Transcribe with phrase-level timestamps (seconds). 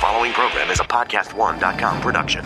[0.00, 2.42] following program is a podcast1.com production.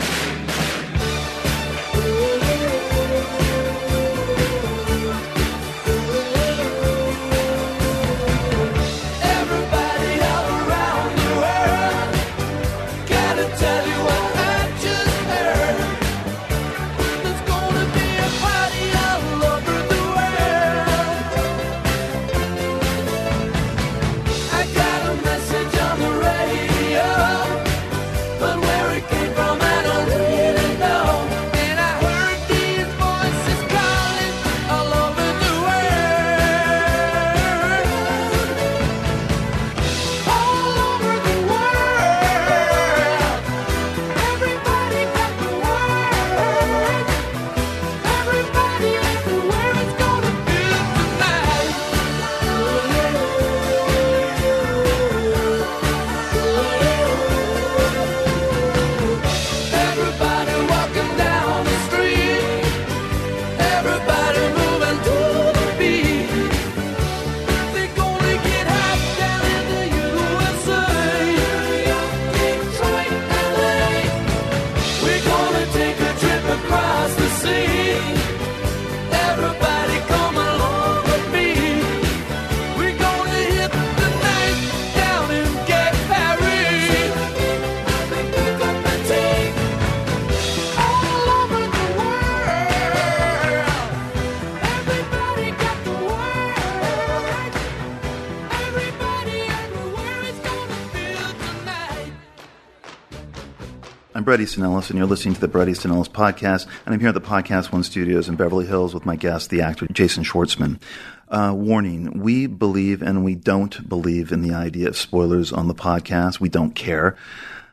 [104.25, 106.67] I'm Bret Easton Ellis, and you're listening to the Easton Ellis podcast.
[106.87, 109.61] And I'm here at the Podcast One Studios in Beverly Hills with my guest, the
[109.61, 110.81] actor Jason Schwartzman.
[111.29, 115.75] Uh, warning: We believe and we don't believe in the idea of spoilers on the
[115.75, 116.41] podcast.
[116.41, 117.19] We don't care.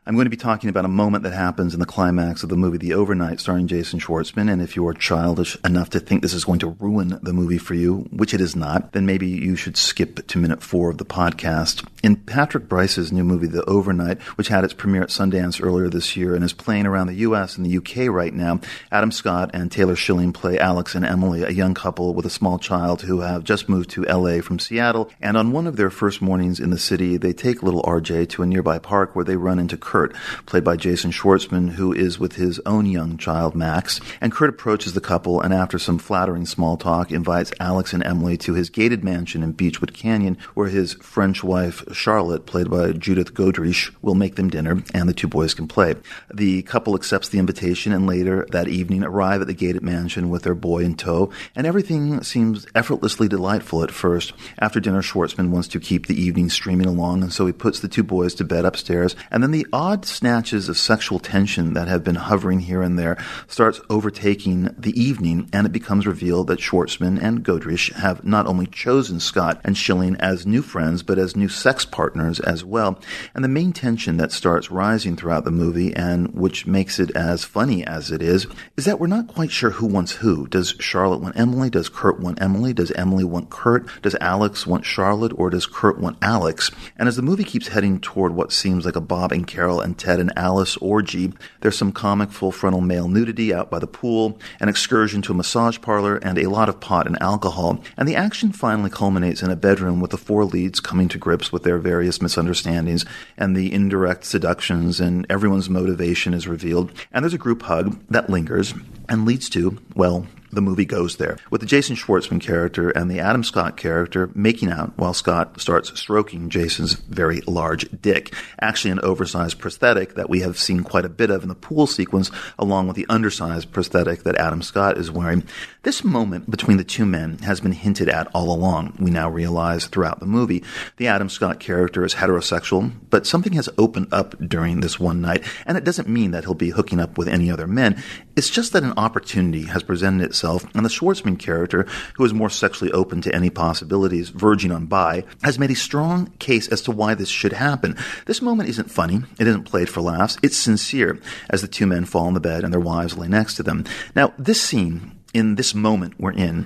[0.04, 2.58] I'm going to be talking about a moment that happens in the climax of the
[2.58, 4.52] movie The Overnight, starring Jason Schwartzman.
[4.52, 7.76] And if you're childish enough to think this is going to ruin the movie for
[7.76, 11.06] you, which it is not, then maybe you should skip to minute four of the
[11.06, 11.88] podcast.
[12.02, 16.18] In Patrick Brice's new movie The Overnight, which had its premiere at Sundance earlier this
[16.18, 18.60] year and is playing around the US and the UK right now,
[18.92, 22.58] Adam Scott and Taylor Schilling play Alex and Emily, a young couple with a small
[22.58, 25.12] child who have just moved to LA from Seattle.
[25.22, 28.42] And on one of their first mornings in the city, they take little RJ to
[28.42, 30.16] a nearby park where they run into Kurt,
[30.46, 34.00] played by Jason Schwartzman, who is with his own young child, Max.
[34.22, 38.38] And Kurt approaches the couple and, after some flattering small talk, invites Alex and Emily
[38.38, 43.34] to his gated mansion in Beachwood Canyon, where his French wife, Charlotte, played by Judith
[43.34, 45.96] Godrèche, will make them dinner and the two boys can play.
[46.34, 50.44] The couple accepts the invitation and later that evening arrive at the gated mansion with
[50.44, 54.32] their boy in tow, and everything seems effortlessly delightful at first.
[54.58, 57.90] After dinner, Schwartzman wants to keep the evening streaming along, and so he puts the
[57.90, 62.04] two boys to bed upstairs, and then the odd snatches of sexual tension that have
[62.04, 67.20] been hovering here and there starts overtaking the evening, and it becomes revealed that Schwartzman
[67.20, 71.50] and Godrèche have not only chosen Scott and Schilling as new friends, but as new
[71.50, 73.00] sex partners as well.
[73.34, 77.44] And the main tension that starts rising throughout the movie, and which makes it as
[77.44, 78.46] funny as it is,
[78.78, 80.46] is that we're not quite sure who wants who.
[80.46, 81.72] Does Charlotte want Emily?
[81.72, 82.72] Does Kurt want Emily?
[82.72, 83.88] Does Emily want Kurt?
[84.04, 85.34] Does Alex want Charlotte?
[85.40, 86.70] Or does Kurt want Alex?
[87.00, 89.98] And as the movie keeps heading toward what seems like a Bob and Carol and
[89.98, 94.38] Ted and Alice orgy, there's some comic full frontal male nudity out by the pool,
[94.60, 97.82] an excursion to a massage parlor, and a lot of pot and alcohol.
[97.96, 101.52] And the action finally culminates in a bedroom with the four leads coming to grips
[101.52, 103.06] with their various misunderstandings
[103.38, 106.92] and the indirect seductions, and everyone's motivation is revealed.
[107.14, 108.74] And there's a group hug that lingers
[109.08, 113.20] and leads to, well, the movie goes there, with the Jason Schwartzman character and the
[113.20, 118.34] Adam Scott character making out while Scott starts stroking Jason's very large dick.
[118.60, 121.88] Actually, an oversized prosthetic that we have seen quite a bit of in the pool
[121.88, 125.44] sequence, along with the undersized prosthetic that Adam Scott is wearing.
[125.84, 129.88] This moment between the two men has been hinted at all along, we now realize
[129.88, 130.64] throughout the movie.
[130.98, 135.44] The Adam Scott character is heterosexual, but something has opened up during this one night,
[135.66, 138.02] and it doesn't mean that he'll be hooking up with any other men.
[138.36, 141.86] It's just that an opportunity has presented itself, and the Schwartzman character,
[142.16, 146.28] who is more sexually open to any possibilities, verging on bi, has made a strong
[146.40, 147.96] case as to why this should happen.
[148.26, 152.06] This moment isn't funny, it isn't played for laughs, it's sincere, as the two men
[152.06, 153.86] fall in the bed and their wives lay next to them.
[154.16, 156.66] Now, this scene, in this moment we're in,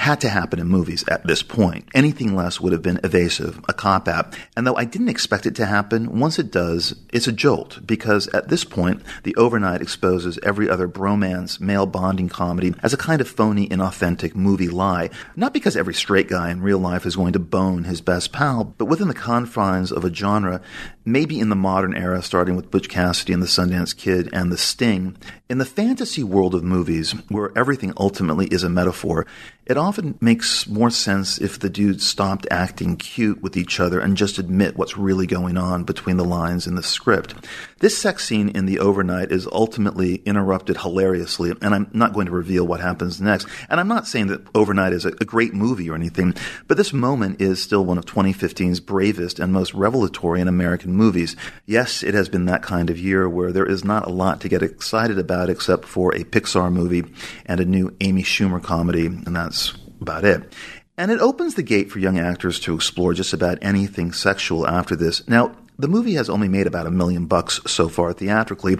[0.00, 1.86] had to happen in movies at this point.
[1.92, 4.34] Anything less would have been evasive, a cop out.
[4.56, 8.26] And though I didn't expect it to happen, once it does, it's a jolt because
[8.28, 13.20] at this point, the overnight exposes every other bromance, male bonding comedy as a kind
[13.20, 15.10] of phony, inauthentic movie lie.
[15.36, 18.64] Not because every straight guy in real life is going to bone his best pal,
[18.64, 20.62] but within the confines of a genre,
[21.04, 24.56] maybe in the modern era, starting with Butch Cassidy and the Sundance Kid and The
[24.56, 25.18] Sting,
[25.50, 29.26] in the fantasy world of movies, where everything ultimately is a metaphor,
[29.66, 34.16] it often makes more sense if the dudes stopped acting cute with each other and
[34.16, 37.34] just admit what's really going on between the lines in the script.
[37.78, 42.32] This sex scene in The Overnight is ultimately interrupted hilariously, and I'm not going to
[42.32, 43.46] reveal what happens next.
[43.68, 46.34] And I'm not saying that Overnight is a, a great movie or anything,
[46.66, 51.36] but this moment is still one of 2015's bravest and most revelatory in American movies.
[51.64, 54.48] Yes, it has been that kind of year where there is not a lot to
[54.48, 57.04] get excited about except for a Pixar movie
[57.46, 60.52] and a new Amy Schumer comedy, and that's about it.
[60.98, 64.94] And it opens the gate for young actors to explore just about anything sexual after
[64.94, 65.26] this.
[65.26, 68.76] Now, the movie has only made about a million bucks so far theatrically,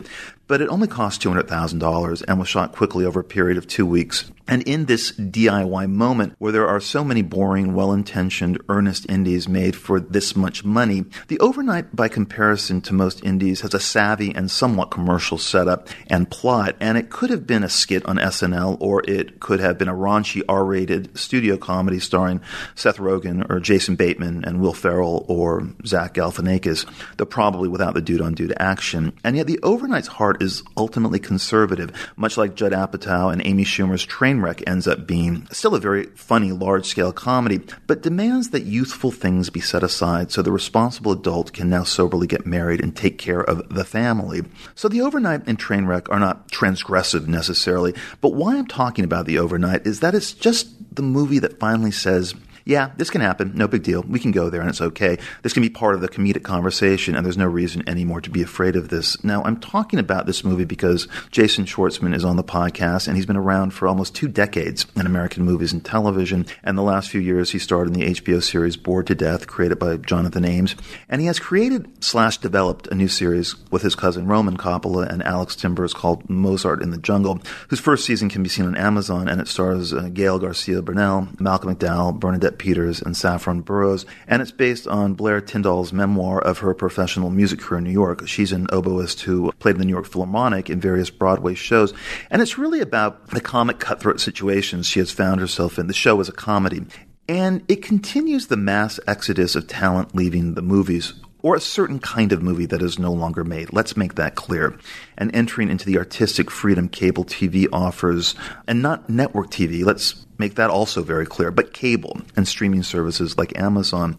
[0.50, 4.32] but it only cost $200,000 and was shot quickly over a period of two weeks.
[4.49, 9.49] And in this DIY moment where there are so many boring, well intentioned, earnest indies
[9.49, 14.35] made for this much money, the overnight, by comparison to most indies, has a savvy
[14.35, 16.75] and somewhat commercial setup and plot.
[16.81, 19.94] And it could have been a skit on SNL or it could have been a
[19.94, 22.41] raunchy R rated studio comedy starring
[22.75, 28.03] Seth Rogen or Jason Bateman and Will Ferrell or Zach Galifianakis, though probably without the
[28.03, 29.12] dude on dude action.
[29.23, 34.07] And yet the overnight's heart is ultimately conservative, much like Judd Apatow and Amy Schumer's
[34.07, 35.47] Trainwreck ends up being.
[35.53, 40.33] Still a very funny, large scale comedy, but demands that youthful things be set aside
[40.33, 44.43] so the responsible adult can now soberly get married and take care of the family.
[44.75, 49.39] So the overnight and Trainwreck are not transgressive necessarily, but why I'm talking about the
[49.39, 52.35] overnight is that it's just the movie that finally says,
[52.70, 53.50] yeah, this can happen.
[53.56, 54.02] No big deal.
[54.02, 55.19] We can go there and it's okay.
[55.43, 58.43] This can be part of the comedic conversation and there's no reason anymore to be
[58.43, 59.22] afraid of this.
[59.25, 63.26] Now, I'm talking about this movie because Jason Schwartzman is on the podcast and he's
[63.26, 66.46] been around for almost two decades in American movies and television.
[66.62, 69.81] And the last few years, he starred in the HBO series Bored to Death, created
[69.81, 70.76] by Jonathan Ames.
[71.08, 75.25] And he has created slash developed a new series with his cousin Roman Coppola and
[75.25, 79.26] Alex Timbers called Mozart in the Jungle, whose first season can be seen on Amazon
[79.26, 84.05] and it stars uh, Gael Garcia Bernal, Malcolm McDowell, Bernadette Peters, and Saffron Burrows.
[84.29, 88.29] And it's based on Blair Tindall's memoir of her professional music career in New York.
[88.29, 91.95] She's an oboist who played in the New York Philharmonic in various Broadway shows.
[92.31, 95.87] And it's really about the comic cutthroat situations she has found herself in.
[95.87, 96.85] The show is a comedy.
[97.31, 102.33] And it continues the mass exodus of talent leaving the movies or a certain kind
[102.33, 103.73] of movie that is no longer made.
[103.73, 104.77] Let's make that clear.
[105.17, 108.35] And entering into the artistic freedom cable TV offers,
[108.67, 113.39] and not network TV, let's make that also very clear, but cable and streaming services
[113.39, 114.17] like Amazon.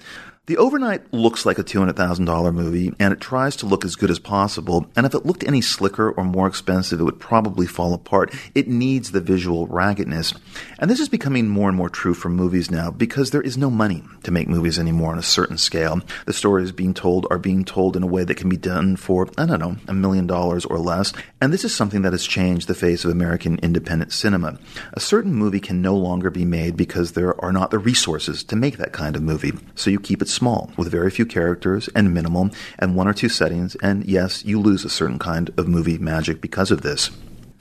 [0.48, 4.18] The Overnight looks like a $200,000 movie, and it tries to look as good as
[4.18, 4.88] possible.
[4.96, 8.34] And if it looked any slicker or more expensive, it would probably fall apart.
[8.56, 10.34] It needs the visual raggedness.
[10.80, 13.70] And this is becoming more and more true for movies now because there is no
[13.70, 16.02] money to make movies anymore on a certain scale.
[16.26, 19.28] The stories being told are being told in a way that can be done for,
[19.38, 21.14] I don't know, a million dollars or less.
[21.40, 24.58] And this is something that has changed the face of American independent cinema.
[24.94, 28.56] A certain movie can no longer be made because there are not the resources to
[28.56, 29.54] make that kind of movie.
[29.76, 32.50] So you keep it small, with very few characters and minimal,
[32.80, 36.42] and one or two settings, and yes, you lose a certain kind of movie magic
[36.42, 37.12] because of this.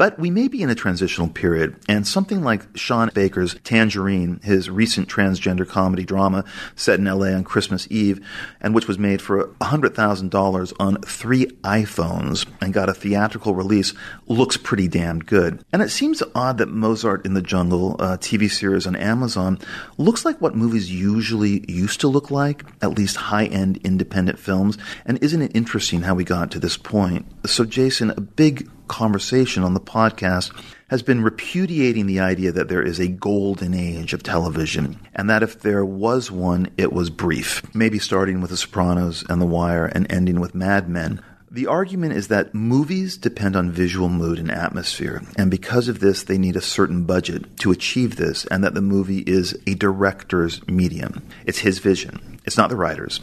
[0.00, 4.70] But we may be in a transitional period, and something like Sean Baker's Tangerine, his
[4.70, 6.43] recent transgender comedy drama
[6.75, 8.26] set in LA on Christmas Eve,
[8.62, 13.92] and which was made for $100,000 on three iPhones and got a theatrical release,
[14.26, 15.62] looks pretty damn good.
[15.71, 19.59] And it seems odd that Mozart in the Jungle, a TV series on Amazon,
[19.99, 24.78] looks like what movies usually used to look like, at least high end independent films.
[25.04, 27.26] And isn't it interesting how we got to this point?
[27.45, 30.52] So, Jason, a big conversation on the podcast
[30.88, 35.44] has been repudiating the idea that there is a golden age of television and that
[35.44, 39.87] if there was one, it was brief, maybe starting with The Sopranos and The Wire
[39.87, 41.23] and ending with Mad Men.
[41.52, 46.23] The argument is that movies depend on visual mood and atmosphere, and because of this,
[46.23, 50.64] they need a certain budget to achieve this, and that the movie is a director's
[50.68, 51.23] medium.
[51.47, 52.38] It's his vision.
[52.44, 53.20] It's not the writers.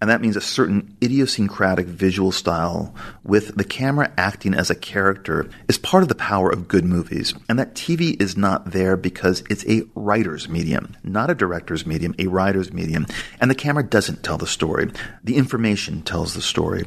[0.00, 5.50] And that means a certain idiosyncratic visual style with the camera acting as a character
[5.68, 7.34] is part of the power of good movies.
[7.50, 12.14] And that TV is not there because it's a writer's medium, not a director's medium,
[12.18, 13.06] a writer's medium.
[13.40, 14.90] And the camera doesn't tell the story.
[15.22, 16.84] The information tells the story.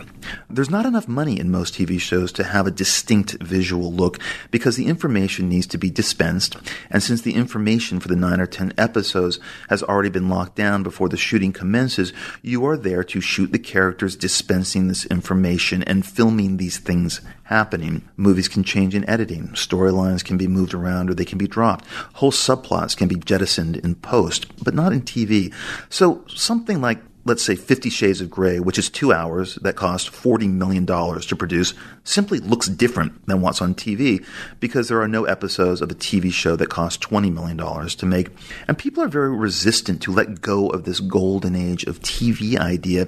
[0.49, 4.75] There's not enough money in most TV shows to have a distinct visual look because
[4.75, 6.57] the information needs to be dispensed.
[6.89, 9.39] And since the information for the nine or ten episodes
[9.69, 13.59] has already been locked down before the shooting commences, you are there to shoot the
[13.59, 18.07] characters dispensing this information and filming these things happening.
[18.17, 19.49] Movies can change in editing.
[19.49, 21.85] Storylines can be moved around or they can be dropped.
[22.13, 25.53] Whole subplots can be jettisoned in post, but not in TV.
[25.89, 30.11] So something like let's say Fifty Shades of Grey, which is two hours that cost
[30.11, 34.25] $40 million to produce, simply looks different than what's on TV
[34.59, 38.29] because there are no episodes of a TV show that cost $20 million to make.
[38.67, 43.07] And people are very resistant to let go of this golden age of TV idea.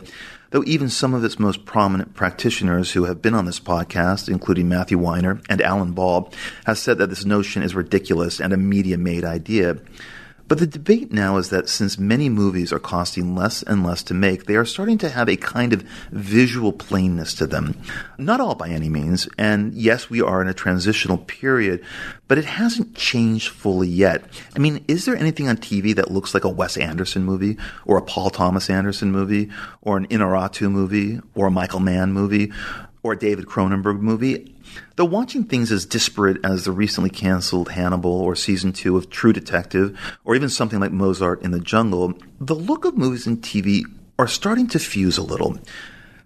[0.51, 4.69] Though even some of its most prominent practitioners who have been on this podcast, including
[4.69, 6.31] Matthew Weiner and Alan Ball,
[6.65, 9.77] have said that this notion is ridiculous and a media made idea.
[10.47, 14.13] But the debate now is that since many movies are costing less and less to
[14.13, 17.75] make, they are starting to have a kind of visual plainness to them.
[18.19, 21.83] Not all by any means, and yes, we are in a transitional period,
[22.27, 24.23] but it hasn't changed fully yet.
[24.55, 27.97] I mean, is there anything on TV that looks like a Wes Anderson movie, or
[27.97, 29.49] a Paul Thomas Anderson movie,
[29.81, 32.51] or an Inarritu movie, or a Michael Mann movie,
[33.01, 34.54] or a David Cronenberg movie?
[34.95, 39.33] Though watching things as disparate as the recently canceled Hannibal or season two of True
[39.33, 43.83] Detective, or even something like Mozart in the Jungle, the look of movies and TV
[44.17, 45.57] are starting to fuse a little.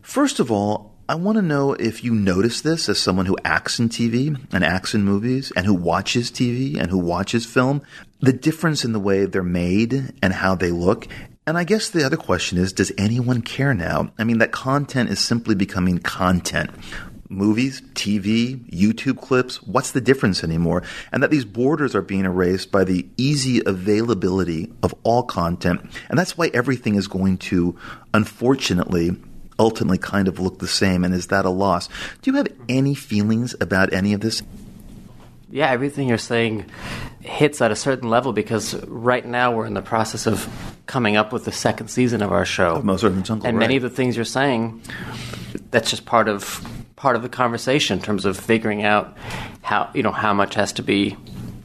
[0.01, 3.79] First of all, I want to know if you notice this as someone who acts
[3.79, 7.82] in TV and acts in movies and who watches TV and who watches film,
[8.20, 11.08] the difference in the way they're made and how they look.
[11.48, 14.12] And I guess the other question is, does anyone care now?
[14.20, 16.70] I mean, that content is simply becoming content
[17.30, 20.84] movies, TV, YouTube clips, what's the difference anymore?
[21.12, 25.82] And that these borders are being erased by the easy availability of all content.
[26.10, 27.78] And that's why everything is going to,
[28.14, 29.16] unfortunately,
[29.60, 31.04] ultimately kind of look the same.
[31.04, 31.88] And is that a loss?
[32.22, 34.42] Do you have any feelings about any of this?
[35.51, 36.65] Yeah, everything you're saying
[37.22, 40.48] hits at a certain level because right now we're in the process of
[40.86, 42.75] coming up with the second season of our show.
[42.75, 43.84] Of and Jungle, and many right.
[43.84, 44.82] of the things you're saying,
[45.72, 46.63] that's just part of
[46.96, 49.18] part of the conversation in terms of figuring out
[49.62, 51.15] how you know how much has to be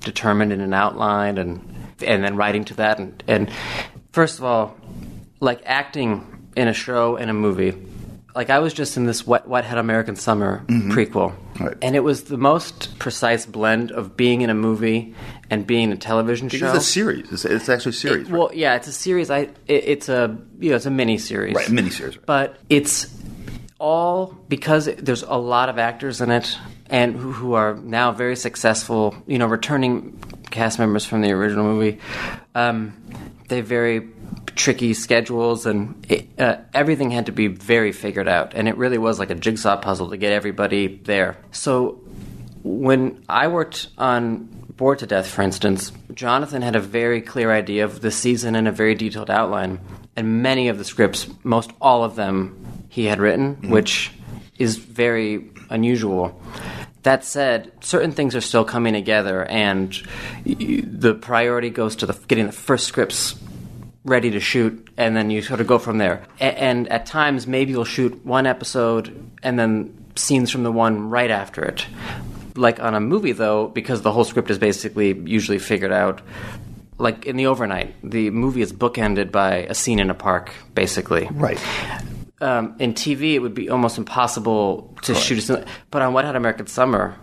[0.00, 1.60] determined in an outline and
[2.04, 3.50] and then writing to that and and
[4.12, 4.76] first of all,
[5.40, 7.74] like acting in a show and a movie.
[8.34, 11.43] Like I was just in this Wet, Hot American Summer prequel, Mm-hmm.
[11.60, 11.76] Right.
[11.82, 15.14] and it was the most precise blend of being in a movie
[15.50, 16.66] and being a television show.
[16.66, 17.30] It's a series.
[17.32, 18.28] It's, it's actually a series.
[18.28, 19.30] It- well, yeah, it's a series.
[19.30, 22.16] I it, it's a you know it's a mini series, Right, mini series.
[22.16, 22.26] right.
[22.26, 23.06] But it's
[23.78, 26.56] all because there's a lot of actors in it
[26.90, 29.14] and who, who are now very successful.
[29.26, 30.18] You know, returning
[30.50, 31.98] cast members from the original movie.
[32.54, 32.94] Um,
[33.48, 34.08] they very
[34.54, 38.98] tricky schedules and it, uh, everything had to be very figured out and it really
[38.98, 42.00] was like a jigsaw puzzle to get everybody there so
[42.64, 47.84] when I worked on Bored to Death, for instance, Jonathan had a very clear idea
[47.84, 49.78] of the season and a very detailed outline.
[50.16, 54.10] And many of the scripts, most all of them, he had written, which
[54.58, 56.40] is very unusual.
[57.02, 59.92] That said, certain things are still coming together, and
[60.44, 63.36] the priority goes to the, getting the first scripts
[64.04, 66.24] ready to shoot, and then you sort of go from there.
[66.40, 71.08] A- and at times, maybe you'll shoot one episode and then scenes from the one
[71.10, 71.86] right after it.
[72.54, 76.20] Like on a movie, though, because the whole script is basically usually figured out.
[76.98, 81.26] Like in the overnight, the movie is bookended by a scene in a park, basically
[81.32, 81.58] right.
[82.40, 85.38] um, in TV, it would be almost impossible to shoot.
[85.38, 87.16] A, scene- but on Wet Hot American Summer,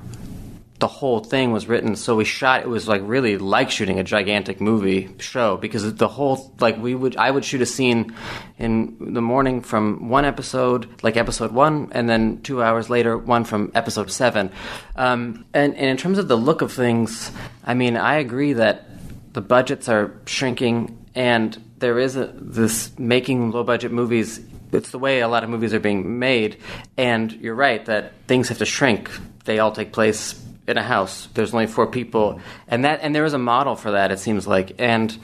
[0.82, 1.96] the whole thing was written.
[1.96, 2.62] So we shot.
[2.62, 6.96] It was like really like shooting a gigantic movie show because the whole like we
[6.96, 8.16] would I would shoot a scene
[8.58, 13.44] in the morning from one episode, like episode one, and then two hours later, one
[13.44, 14.52] from episode seven.
[14.96, 17.32] Um, and, and in terms of the look of things,
[17.64, 18.90] I mean, I agree that
[19.34, 24.40] the budgets are shrinking and there is a, this making low budget movies
[24.72, 26.58] it's the way a lot of movies are being made
[26.98, 29.12] and you're right that things have to shrink
[29.44, 31.28] they all take place in a house.
[31.34, 32.40] There's only four people.
[32.68, 34.76] And that and there is a model for that it seems like.
[34.80, 35.18] And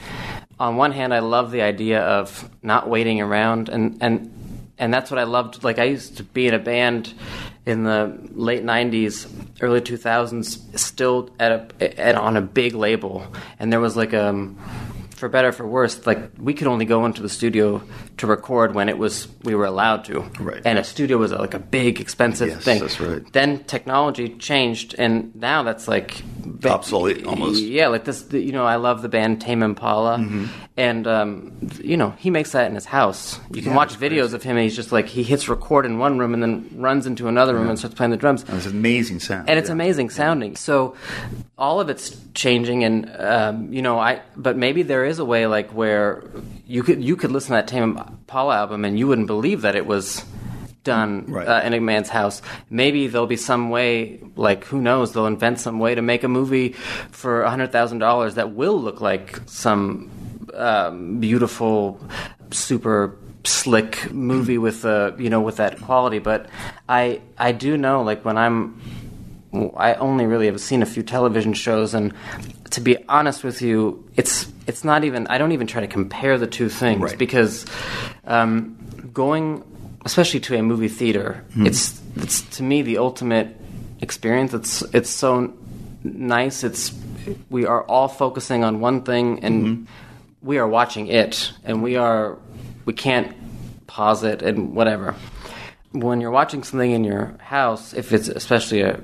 [0.60, 3.70] on one hand i love the idea of not waiting around.
[3.70, 4.34] And and
[4.78, 5.64] and that's what I loved.
[5.64, 7.14] Like I used to be in a band
[7.66, 9.28] in the late '90s,
[9.62, 13.26] early 2000s, still at a at, on a big label,
[13.60, 14.58] and there was like um
[15.18, 17.82] for better or for worse, like we could only go into the studio
[18.18, 20.62] to record when it was we were allowed to, Right.
[20.66, 22.82] And a studio was like a big, expensive Yes, thing.
[22.82, 23.22] that's right.
[23.34, 26.24] Then technology changed, and now that's like
[26.66, 27.62] Obsolete, almost.
[27.62, 28.26] Yeah, like this.
[28.32, 30.46] You know, I love the band Tame Impala, Mm-hmm.
[30.78, 31.52] and um,
[31.84, 33.40] you know he makes that in his house.
[33.54, 36.00] You can Yeah, watch videos of him, and he's just like he hits record in
[36.00, 38.44] one room and then runs into another room and starts playing the drums.
[38.48, 39.48] And it's amazing sound.
[39.50, 39.74] and it's yeah.
[39.74, 40.56] amazing sounding.
[40.56, 40.96] So
[41.58, 44.22] all of it's changing, and um, you know, I.
[44.36, 46.24] But maybe there is a way like where
[46.66, 49.76] you could you could listen to that Tame Impala album and you wouldn't believe that
[49.76, 50.24] it was
[50.84, 51.48] done Right.
[51.48, 52.42] uh, in a man's house.
[52.70, 56.28] Maybe there'll be some way, like who knows, they'll invent some way to make a
[56.30, 56.74] movie
[57.12, 60.10] for hundred thousand dollars that will look like some
[60.54, 62.00] um, beautiful,
[62.52, 66.20] super slick movie with uh, you know with that quality.
[66.20, 66.48] But
[66.88, 68.80] I I do know like when I'm
[69.54, 72.14] I only really have seen a few television shows, and
[72.72, 75.28] to be honest with you, it's it's not even.
[75.28, 77.18] I don't even try to compare the two things Right.
[77.18, 77.66] because
[78.26, 78.78] um,
[79.14, 79.64] going,
[80.06, 83.56] especially to a movie theater, it's it's to me the ultimate
[84.02, 84.54] experience.
[84.54, 85.54] It's it's so
[86.04, 86.64] nice.
[86.64, 86.94] It's
[87.50, 89.88] we are all focusing on one thing, and
[90.42, 92.38] we are watching it, and we are
[92.86, 93.34] we can't
[93.88, 95.16] pause it and whatever
[95.94, 99.00] when you're watching something in your house, if it's especially a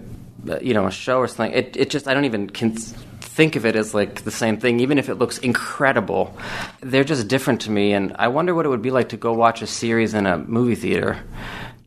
[0.61, 3.65] you know a show or something, it it just I don't even can think of
[3.65, 6.35] it as like the same thing, even if it looks incredible.
[6.81, 9.33] They're just different to me, and I wonder what it would be like to go
[9.33, 11.17] watch a series in a movie theater,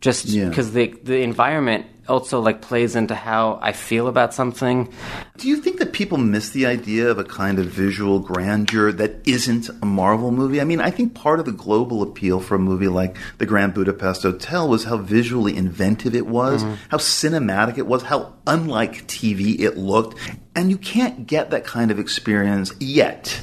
[0.00, 0.48] just Yeah.
[0.48, 4.92] because the the environment also like plays into how I feel about something.
[5.36, 9.26] Do you think that people miss the idea of a kind of visual grandeur that
[9.26, 10.60] isn't a Marvel movie?
[10.60, 13.74] I mean, I think part of the global appeal for a movie like The Grand
[13.74, 16.74] Budapest Hotel was how visually inventive it was, mm-hmm.
[16.90, 20.18] how cinematic it was, how unlike TV it looked.
[20.54, 23.40] And you can't get that kind of experience yet.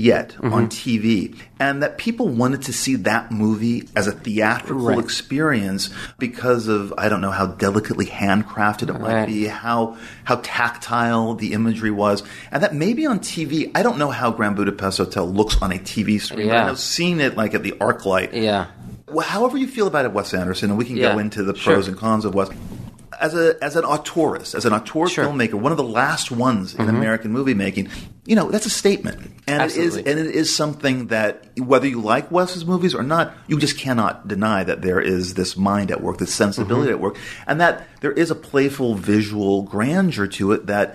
[0.00, 4.98] Yet on TV, and that people wanted to see that movie as a theatrical Right.
[5.00, 5.90] experience
[6.20, 11.52] because of I don't know how delicately handcrafted it might be, how how tactile the
[11.52, 13.72] imagery was, and that maybe on TV.
[13.74, 16.46] I don't know how Grand Budapest Hotel looks on a TV screen.
[16.46, 16.66] Yeah.
[16.68, 18.30] know seeing it like at the ArcLight.
[18.34, 18.66] Yeah,
[19.10, 21.74] Well, however you feel about it, Wes Anderson, and we can go into the sure.
[21.74, 22.50] pros and cons of Wes.
[23.20, 25.24] As a as an auteurist, as an auteur Sure.
[25.24, 25.40] Mm-hmm.
[25.40, 27.88] filmmaker, one of the last ones in American movie making,
[28.28, 32.00] you know, that's a statement, and it is and it is something that whether you
[32.02, 36.02] like Wes's movies or not, you just cannot deny that there is this mind at
[36.02, 36.96] work, this sensibility Mm-hmm.
[36.96, 37.16] at work,
[37.46, 40.94] and that there is a playful visual grandeur to it that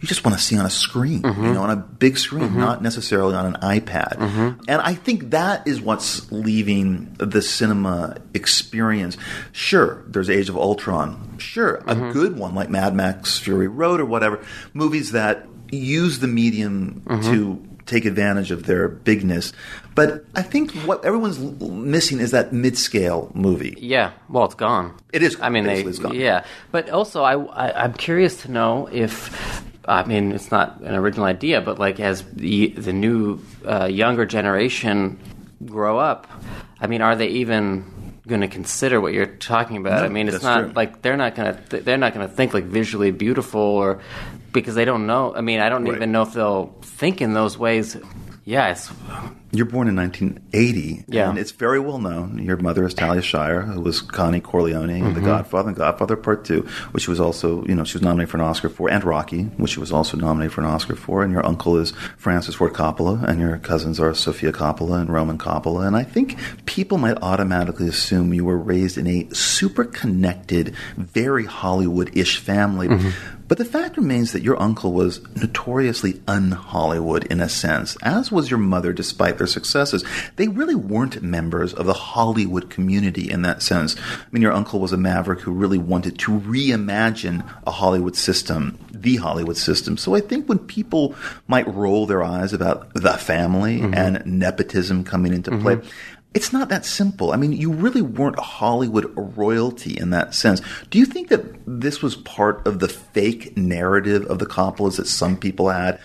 [0.00, 1.44] you just want to see on a screen, Mm-hmm.
[1.44, 4.16] you know, on a big screen, not necessarily on an iPad.
[4.66, 9.18] And I think that is what's leaving the cinema experience.
[9.52, 11.36] Sure, there's Age of Ultron.
[11.38, 14.42] Sure, a good one like Mad Max Fury Road or whatever.
[14.72, 19.52] Movies that use the medium to take advantage of their bigness.
[19.94, 23.76] But I think what everyone's missing is that mid-scale movie.
[23.78, 24.12] yeah.
[24.28, 24.94] Well, it's gone.
[25.12, 25.36] It is.
[25.40, 26.14] I mean, they, it's gone.
[26.14, 26.44] yeah.
[26.70, 29.64] But also, I, I I'm curious to know if.
[29.86, 34.24] I mean, it's not an original idea, but like as the the new uh, younger
[34.26, 35.18] generation
[35.64, 36.28] grow up,
[36.80, 37.84] I mean, are they even
[38.28, 40.00] going to consider what you're talking about?
[40.00, 40.72] No, I mean, it's not true.
[40.76, 44.00] like they're not going to they're not going to think like visually beautiful or
[44.52, 45.34] because they don't know.
[45.34, 45.94] I mean, I don't Right.
[45.96, 47.96] even know if they'll think in those ways.
[48.44, 48.90] Yeah, it's
[49.52, 51.28] You're born in 1980, Yeah.
[51.28, 52.38] and it's very well known.
[52.38, 55.14] Your mother is Talia Shire, who was Connie Corleone in Mm-hmm.
[55.14, 58.30] The Godfather and Godfather Part Two, which she was also, you know, she was nominated
[58.30, 61.24] for an Oscar for, and Rocky, which she was also nominated for an Oscar for.
[61.24, 65.36] And your uncle is Francis Ford Coppola, and your cousins are Sofia Coppola and Roman
[65.38, 65.86] Coppola.
[65.86, 66.36] And I think
[66.66, 72.88] people might automatically assume you were raised in a super connected, very Hollywood-ish family.
[73.48, 78.48] But the fact remains that your uncle was notoriously un-Hollywood in a sense, as was
[78.48, 80.04] your mother, despite their successes.
[80.36, 83.96] They really weren't members of the Hollywood community in that sense.
[83.98, 88.78] I mean, your uncle was a maverick who really wanted to reimagine a Hollywood system,
[88.92, 89.96] the Hollywood system.
[89.96, 91.14] So I think when people
[91.48, 93.94] might roll their eyes about the family mm-hmm.
[93.94, 95.88] and nepotism coming into play, mm-hmm.
[96.34, 97.32] it's not that simple.
[97.32, 100.60] I mean, you really weren't Hollywood royalty in that sense.
[100.90, 105.06] Do you think that this was part of the fake narrative of the Coppolas that
[105.06, 105.98] some people had?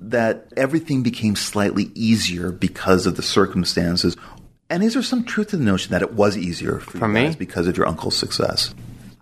[0.00, 4.16] That everything became slightly easier because of the circumstances?
[4.70, 7.12] And is there some truth to the notion that it was easier for, For you
[7.12, 7.24] me?
[7.24, 8.74] guys because of your uncle's success?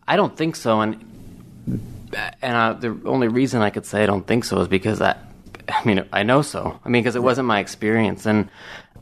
[0.07, 1.03] I don't think so, and
[2.43, 5.17] and uh, the only reason I could say I don't think so is because I,
[5.69, 6.79] I mean, I know so.
[6.85, 8.49] I mean, because it wasn't my experience, and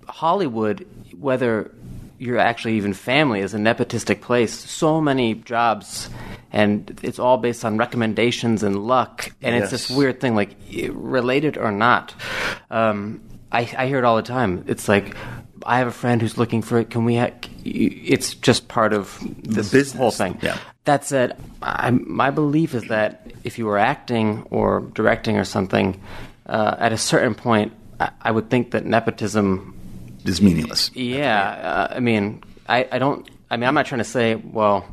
[0.06, 0.86] Hollywood,
[1.18, 1.70] whether
[2.18, 4.52] you're actually even family, is a nepotistic place.
[4.52, 6.08] So many jobs,
[6.52, 10.56] and it's all based on recommendations and luck, and it's this weird thing, like
[10.90, 12.14] related or not.
[12.70, 14.64] Um, I, I hear it all the time.
[14.66, 15.16] It's like
[15.64, 16.90] I have a friend who's looking for it.
[16.90, 17.16] Can we?
[17.16, 17.30] Ha-
[17.64, 20.38] it's just part of this business, whole thing.
[20.42, 20.58] yeah.
[20.84, 26.00] That said, I, my belief is that if you were acting or directing or something,
[26.46, 29.74] uh, at a certain point, I, I would think that nepotism
[30.24, 30.90] Is meaningless.
[30.94, 33.28] yeah, uh, I mean, I, I don't.
[33.50, 34.86] I mean, I'm not trying to say, well,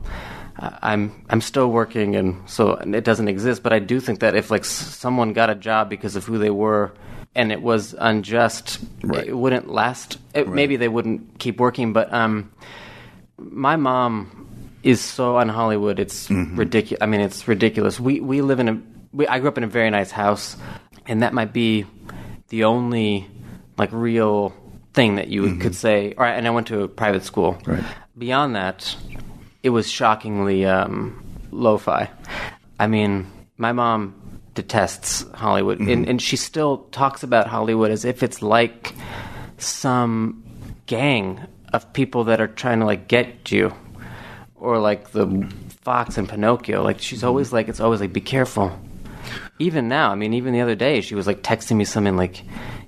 [0.59, 3.63] uh, I'm I'm still working, and so it doesn't exist.
[3.63, 6.49] But I do think that if like someone got a job because of who they
[6.49, 6.91] were,
[7.33, 9.25] and it was unjust, Right.
[9.27, 10.17] it wouldn't last.
[10.35, 11.93] It, Maybe they wouldn't keep working.
[11.93, 12.51] But um,
[13.37, 14.47] my mom
[14.83, 15.97] is so on Hollywood.
[15.99, 17.01] It's ridiculous.
[17.01, 17.99] I mean, it's ridiculous.
[18.01, 18.81] We we live in a.
[19.13, 20.57] We, I grew up in a very nice house,
[21.07, 21.85] and that might be
[22.49, 23.27] the only
[23.77, 24.53] like real
[24.93, 25.71] thing that you could mm-hmm.
[25.71, 26.13] say.
[26.17, 27.57] All right, and I went to a private school.
[27.65, 27.83] Right.
[28.17, 28.95] Beyond that,
[29.63, 32.09] it was shockingly um, lo-fi.
[32.79, 34.15] I mean, my mom
[34.53, 35.89] detests Hollywood, mm-hmm.
[35.89, 38.93] and, and she still talks about Hollywood as if it's like
[39.57, 40.43] some
[40.87, 41.39] gang
[41.71, 43.73] of people that are trying to like get you,
[44.55, 45.49] or like the
[45.83, 46.83] fox and Pinocchio.
[46.83, 47.29] Like she's mm-hmm.
[47.29, 48.77] always like, it's always like, be careful.
[49.59, 52.43] Even now, I mean, even the other day, she was like texting me something like,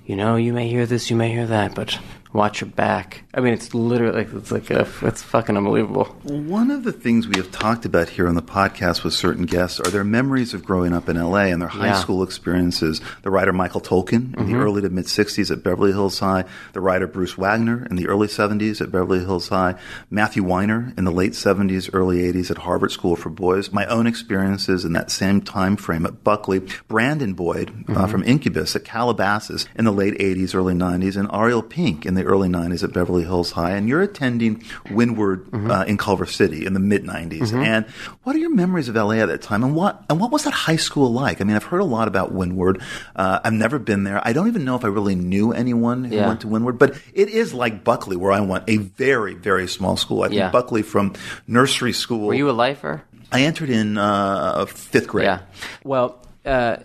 [0.06, 1.98] you know, you may hear this, you may hear that, but
[2.34, 3.22] watch your back.
[3.32, 6.04] I mean, it's literally it's like a, it's fucking unbelievable.
[6.24, 9.80] One of the things we have talked about here on the podcast with certain guests
[9.80, 11.92] are their memories of growing up in LA and their high Yeah.
[11.94, 13.00] school experiences.
[13.22, 16.44] The writer Michael Tolkin in the early to mid 60s at Beverly Hills High,
[16.74, 19.76] the writer Bruce Wagner in the early 70s at Beverly Hills High,
[20.10, 24.06] Matthew Weiner in the late 70s, early 80s at Harvard School for Boys, my own
[24.06, 29.66] experiences in that same time frame at Buckley, Brandon Boyd uh, from Incubus at Calabasas
[29.76, 33.22] in the late 80s, early 90s, and Ariel Pink in the early 90s at Beverly
[33.24, 33.72] Hills High.
[33.72, 37.52] And you're attending Windward uh, in Culver City in the mid 90s.
[37.52, 37.86] And
[38.24, 39.62] what are your memories of LA at that time?
[39.64, 41.40] And what and what was that high school like?
[41.40, 42.82] I mean, I've heard a lot about Windward.
[43.16, 44.20] Uh, I've never been there.
[44.26, 46.28] I don't even know if I really knew anyone who Yeah.
[46.28, 49.96] went to Windward, but it is like Buckley, where I went, a very, very small
[49.96, 50.22] school.
[50.22, 50.50] I think Yeah.
[50.50, 51.12] Buckley from
[51.46, 52.26] nursery school.
[52.28, 53.02] Were you a lifer?
[53.32, 55.24] I entered in uh, fifth grade.
[55.24, 55.40] Yeah.
[55.82, 56.76] Well, uh,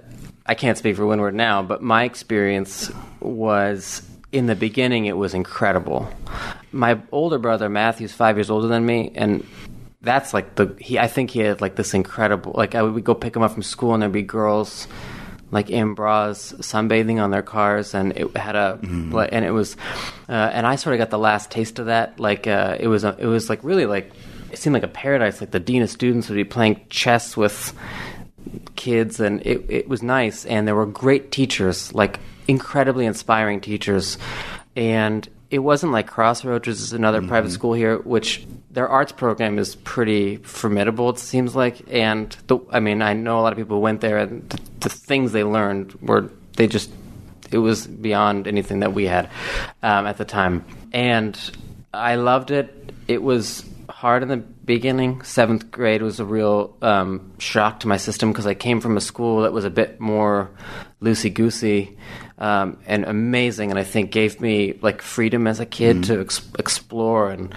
[0.46, 5.34] I can't speak for Windward now, but my experience was in the beginning, it was
[5.34, 6.12] incredible.
[6.72, 9.46] My older brother, Matthew's five years older than me, and
[10.02, 11.00] that's like the he.
[11.00, 12.54] I think he had like this incredible.
[12.56, 14.88] Like I would go pick him up from school, and there'd be girls
[15.52, 19.76] like in bras sunbathing on their cars, and it had a like, and it was,
[20.28, 22.20] uh, and I sort of got the last taste of that.
[22.20, 24.12] Like uh, it was, a, it was like really like
[24.52, 25.42] it seemed like a paradise.
[25.42, 27.74] Like the dean of students would be playing chess with
[28.76, 34.18] kids and it, it was nice and there were great teachers like incredibly inspiring teachers.
[34.76, 39.58] And it wasn't like crossroads which is another private school here which their arts program
[39.58, 41.82] is pretty formidable it seems like.
[41.92, 44.90] And the, i mean i know a lot of people went there and the, the
[44.90, 46.90] things they learned were they just
[47.52, 49.26] it was beyond anything that we had
[49.82, 50.66] um, at the time.
[50.92, 51.40] And
[51.94, 52.94] i loved it.
[53.08, 53.64] It was
[54.00, 55.22] hard in the beginning.
[55.24, 59.02] Seventh grade was a real um, shock to my system because I came from a
[59.02, 60.50] school that was a bit more
[61.02, 61.98] loosey goosey
[62.38, 66.50] um, and amazing, and I think gave me like freedom as a kid to ex-
[66.58, 67.30] explore.
[67.30, 67.54] And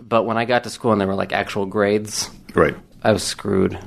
[0.00, 2.74] but when I got to school and there were like actual grades, Right.
[3.02, 3.78] I was screwed.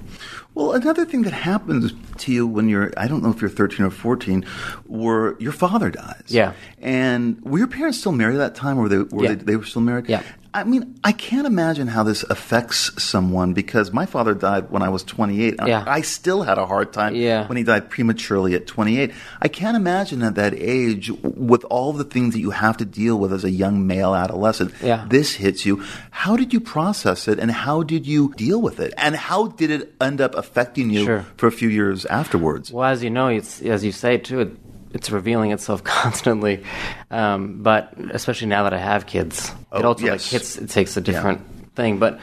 [0.53, 3.85] Well, another thing that happens to you when you're, I don't know if you're 13
[3.85, 4.43] or 14,
[4.85, 6.23] where your father dies.
[6.27, 6.53] Yeah.
[6.81, 9.29] And were your parents still married at that time, or were they, were Yeah.
[9.35, 10.07] they, they were still married?
[10.07, 10.23] Yeah.
[10.55, 14.87] I mean, I can't imagine how this affects someone because my father died when I
[14.87, 15.55] was 28.
[15.59, 15.83] and Yeah.
[15.85, 17.45] I still had a hard time Yeah.
[17.47, 19.11] when he died prematurely at 28.
[19.41, 23.19] I can't imagine at that age, with all the things that you have to deal
[23.19, 25.03] with as a young male adolescent, Yeah.
[25.09, 25.83] this hits you.
[26.11, 28.93] How did you process it and how did you deal with it?
[28.97, 31.25] And how did it end up affecting you Sure.
[31.35, 32.71] for a few years afterwards?
[32.71, 34.55] Well, as you know, it's as you say too.
[34.95, 36.63] It, it's revealing itself constantly,
[37.11, 40.57] um, but especially now that I have kids, Oh, it also like hits.
[40.57, 41.99] It takes a different thing.
[41.99, 42.19] But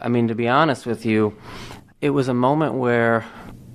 [0.00, 1.36] I mean, to be honest with you,
[2.00, 3.24] it was a moment where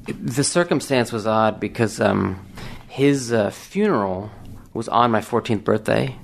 [0.07, 2.45] it, the circumstance was odd because um,
[2.87, 4.29] his uh, funeral
[4.73, 6.15] was on my 14th birthday.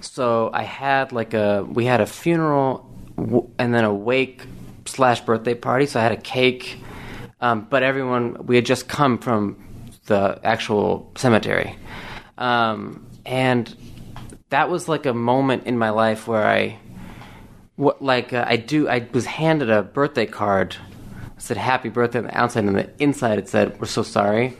[0.00, 4.42] So I had like a we had a funeral w- and then a wake
[4.86, 5.86] slash birthday party.
[5.86, 6.76] So I had a cake,
[7.40, 9.63] um, but everyone we had just come from
[10.06, 11.76] the actual cemetery,
[12.38, 13.74] um, and
[14.50, 16.78] that was like a moment in my life where I,
[17.76, 20.76] what like uh, I do I was handed a birthday card.
[21.36, 24.56] It said "Happy Birthday" on the outside, and the inside it said "We're so sorry."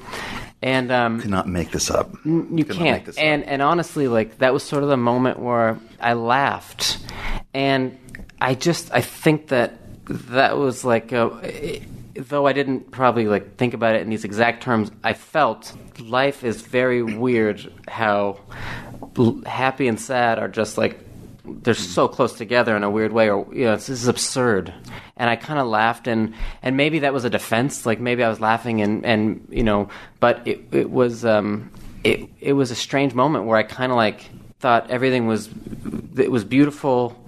[0.63, 2.11] And um, Cannot make this up.
[2.25, 3.05] you Cannot can't.
[3.05, 3.23] this up.
[3.23, 6.99] And and honestly, like that was sort of the moment where I laughed,
[7.53, 7.99] and
[8.41, 11.81] I just I think that that was like a,
[12.17, 16.45] though I didn't probably like think about it in these exact terms, I felt life
[16.45, 17.73] is very weird.
[17.89, 18.41] How
[19.47, 20.99] happy and sad are just like
[21.45, 24.73] they're so close together in a weird way, or you know, it's, this is absurd.
[25.17, 27.85] And I kind of laughed, and and maybe that was a defense.
[27.85, 29.89] Like maybe I was laughing, and and you know,
[30.21, 31.71] but it it was um
[32.03, 35.51] it it was a strange moment where I kind of like thought everything was
[36.17, 37.21] it was beautiful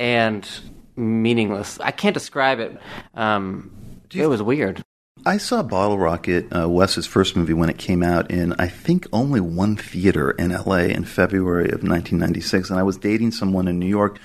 [0.00, 0.48] and
[0.96, 1.78] meaningless.
[1.80, 2.76] I can't describe it.
[3.14, 3.70] Um,
[4.14, 4.82] it was weird.
[5.24, 9.06] I saw Bottle Rocket, uh, Wes's first movie, when it came out in, I think,
[9.12, 12.70] only one theater in LA in February of 1996.
[12.70, 14.18] And I was dating someone in New York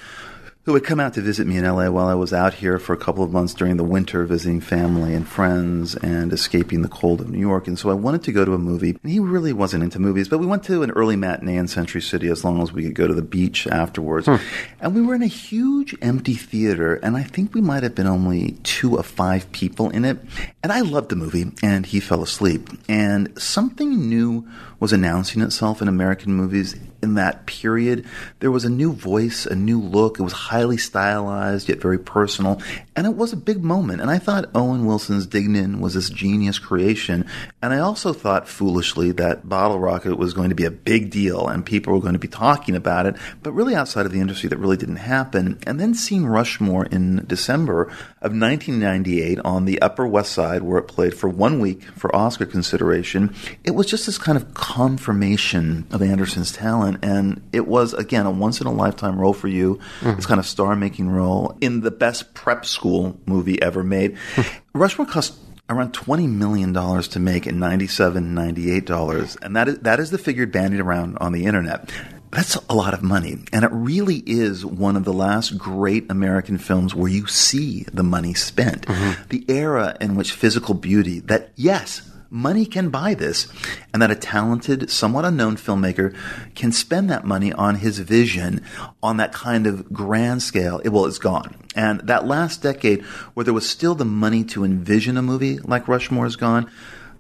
[0.68, 2.92] who had come out to visit me in LA while I was out here for
[2.92, 7.22] a couple of months during the winter, visiting family and friends and escaping the cold
[7.22, 7.70] of New York.
[7.70, 8.98] And so I wanted to go to a movie.
[9.02, 12.02] And he really wasn't into movies, but we went to an early matinee in Century
[12.02, 14.26] City as long as we could go to the beach afterwards.
[14.26, 14.36] Hmm.
[14.82, 18.06] And we were in a huge empty theater, and I think we might have been
[18.06, 20.20] only two of five people in it.
[20.64, 22.68] And I loved the movie, and he fell asleep.
[22.90, 24.46] And something new
[24.82, 28.06] was announcing itself in American movies in that period.
[28.40, 30.20] There was a new voice, a new look.
[30.20, 32.62] It was highly stylized, yet very personal.
[32.96, 34.02] And it was a big moment.
[34.02, 37.28] And I thought Owen Wilson's Dignan was this genius creation.
[37.62, 41.48] And I also thought foolishly that Bottle Rocket was going to be a big deal
[41.48, 43.16] and people were going to be talking about it.
[43.44, 45.60] But really outside of the industry, that really didn't happen.
[45.68, 47.84] And then seeing Rushmore in December
[48.22, 52.46] of 1998 on the Upper West Side, where it played for one week for Oscar
[52.46, 56.87] consideration, it was just this kind of confirmation of Anderson's talent.
[56.96, 59.76] And it was, again, a once in a lifetime role for you.
[60.00, 60.16] Mm-hmm.
[60.16, 64.18] This kind of star making role in the best prep school movie ever made.
[64.74, 65.38] Rushmore cost
[65.70, 69.38] around $20 million to make in 97 $98.
[69.42, 71.92] And that is, that is the figure bandied around on the internet.
[72.32, 73.38] That's a lot of money.
[73.54, 78.04] And it really is one of the last great American films where you see the
[78.04, 78.86] money spent.
[78.86, 79.30] Mm-hmm.
[79.30, 83.48] The era in which physical beauty, that, yes, money can buy this,
[83.94, 86.16] and that a talented, somewhat unknown filmmaker
[86.56, 88.62] can spend that money on his vision
[89.02, 90.80] on that kind of grand scale.
[90.84, 91.56] It, well, it's gone.
[91.76, 95.88] And that last decade, where there was still the money to envision a movie like
[95.88, 96.70] Rushmore is gone,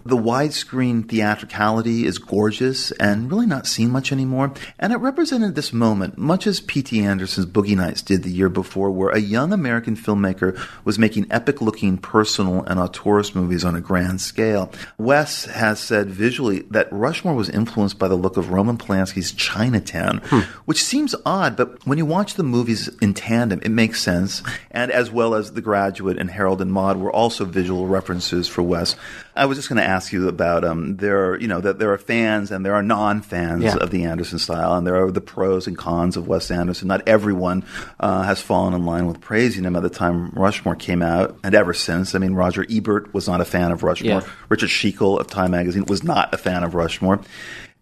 [0.05, 4.53] the widescreen theatricality is gorgeous and really not seen much anymore.
[4.79, 6.99] And it represented this moment, much as P.T.
[7.01, 11.61] Anderson's Boogie Nights did the year before, where a young American filmmaker was making epic
[11.61, 14.71] looking personal and auteurist movies on a grand scale.
[14.97, 20.21] Wes has said visually that Rushmore was influenced by the look of Roman Polanski's Chinatown,
[20.25, 20.39] hmm.
[20.65, 24.43] which seems odd, but when you watch the movies in tandem, it makes sense.
[24.71, 28.61] And as well as The Graduate and Harold and Maude were also visual references for
[28.61, 28.95] Wes.
[29.35, 31.91] I was just going to ask you about um, there are you know that there
[31.93, 33.75] are fans and there are non-fans Yeah.
[33.77, 36.87] of the Anderson style, and there are the pros and cons of Wes Anderson.
[36.87, 37.65] Not everyone
[37.99, 41.53] uh, has fallen in line with praising him at the time Rushmore came out, and
[41.55, 42.15] ever since.
[42.15, 44.21] I mean, Roger Ebert was not a fan of Rushmore.
[44.21, 44.27] Yeah.
[44.49, 47.19] Richard Schickel of Time Magazine was not a fan of Rushmore.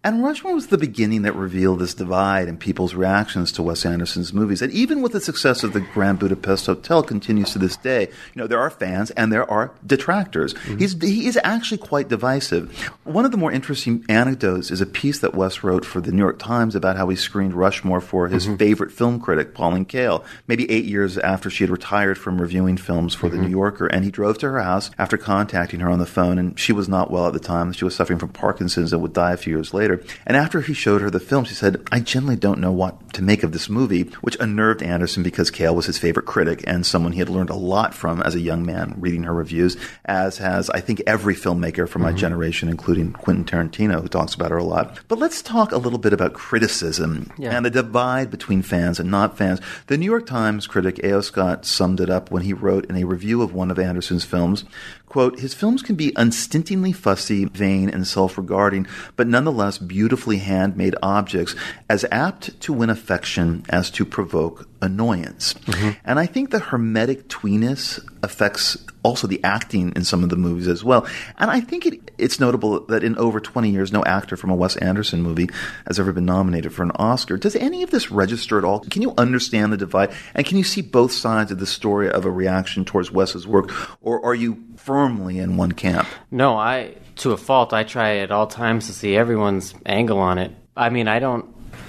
[0.06, 4.32] And Rushmore was the beginning that revealed this divide in people's reactions to Wes Anderson's
[4.32, 4.62] movies.
[4.62, 8.36] And even with the success of the Grand Budapest Hotel continues to this day, you
[8.36, 10.54] know, there are fans and there are detractors.
[10.54, 10.78] Mm-hmm.
[10.78, 12.72] He's, he is actually quite divisive.
[13.02, 16.22] One of the more interesting anecdotes is a piece that Wes wrote for the New
[16.22, 18.58] York Times about how he screened Rushmore for his mm-hmm.
[18.58, 23.12] favorite film critic, Pauline Kael, maybe eight years after she had retired from reviewing films
[23.12, 23.46] for the mm-hmm.
[23.46, 23.88] New Yorker.
[23.88, 26.88] And he drove to her house after contacting her on the phone, and she was
[26.88, 27.72] not well at the time.
[27.72, 29.95] She was suffering from Parkinson's and would die a few years later.
[30.26, 33.22] And after he showed her the film, she said, I generally don't know what to
[33.22, 37.12] make of this movie, which unnerved Anderson because Kael was his favorite critic and someone
[37.12, 40.70] he had learned a lot from as a young man reading her reviews, as has,
[40.70, 42.18] I think, every filmmaker from my mm-hmm.
[42.18, 44.98] generation, including Quentin Tarantino, who talks about her a lot.
[45.08, 47.56] But let's talk a little bit about criticism Yeah.
[47.56, 49.60] and the divide between fans and not fans.
[49.86, 51.20] The New York Times critic A.O.
[51.20, 54.64] Scott summed it up when he wrote in a review of one of Anderson's films,
[55.06, 61.54] quote, his films can be unstintingly fussy, vain, and self-regarding, but nonetheless beautifully handmade objects
[61.88, 65.54] as apt to win affection as to provoke annoyance.
[65.54, 65.90] Mm-hmm.
[66.04, 70.68] And I think the hermetic tweeness affects also the acting in some of the movies
[70.68, 71.06] as well.
[71.38, 74.54] And I think it, it's notable that in over 20 years, no actor from a
[74.54, 75.48] Wes Anderson movie
[75.86, 77.36] has ever been nominated for an Oscar.
[77.36, 78.80] Does any of this register at all?
[78.80, 80.12] Can you understand the divide?
[80.34, 83.70] And can you see both sides of the story of a reaction towards Wes's work?
[84.00, 86.06] Or are you firmly in one camp?
[86.30, 87.72] No, I to a fault.
[87.72, 90.52] I try at all times to see everyone's angle on it.
[90.76, 91.46] I mean, I don't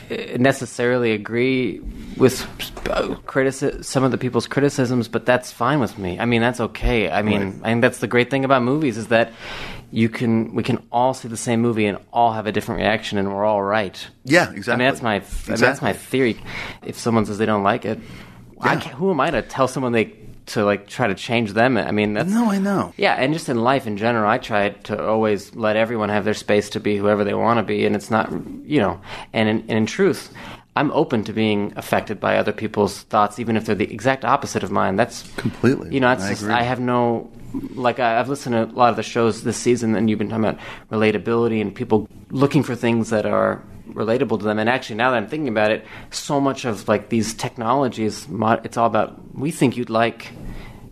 [0.10, 1.82] eh, necessarily agree
[2.16, 2.42] with
[2.90, 6.18] uh, critici- some of the people's criticisms, but that's fine with me.
[6.18, 7.10] I mean, that's okay.
[7.12, 7.60] I mean, Right.
[7.64, 9.34] I think that's the great thing about movies is that
[9.92, 13.18] you can we can all see the same movie and all have a different reaction,
[13.18, 14.08] and we're all right.
[14.26, 14.74] Yeah, exactly.
[14.74, 16.42] I mean, that's my I mean, that's my theory.
[16.86, 18.00] If someone says they don't like it,
[18.60, 18.80] I Yeah.
[18.80, 20.14] who am I to tell someone they
[20.48, 21.76] to like try to change them.
[21.78, 22.94] I mean, that's No, I know.
[22.96, 26.34] yeah, and just in life in general, I try to always let everyone have their
[26.34, 28.32] space to be whoever they want to be, and it's not,
[28.64, 29.02] you know,
[29.34, 30.32] and in, and in truth,
[30.78, 34.64] I'm open to being affected by other people's thoughts, even if they're the exact opposite
[34.64, 34.96] of mine.
[34.96, 35.94] That's Completely.
[35.94, 36.44] You know, I just.
[36.46, 39.96] I have no like I, I've listened to a lot of the shows this season,
[39.96, 40.60] and you've been talking about
[40.92, 44.60] relatability and people looking for things that are relatable to them.
[44.60, 48.78] And actually, now that I'm thinking about it, so much of like these technologies, it's
[48.78, 50.32] all about we think you'd like.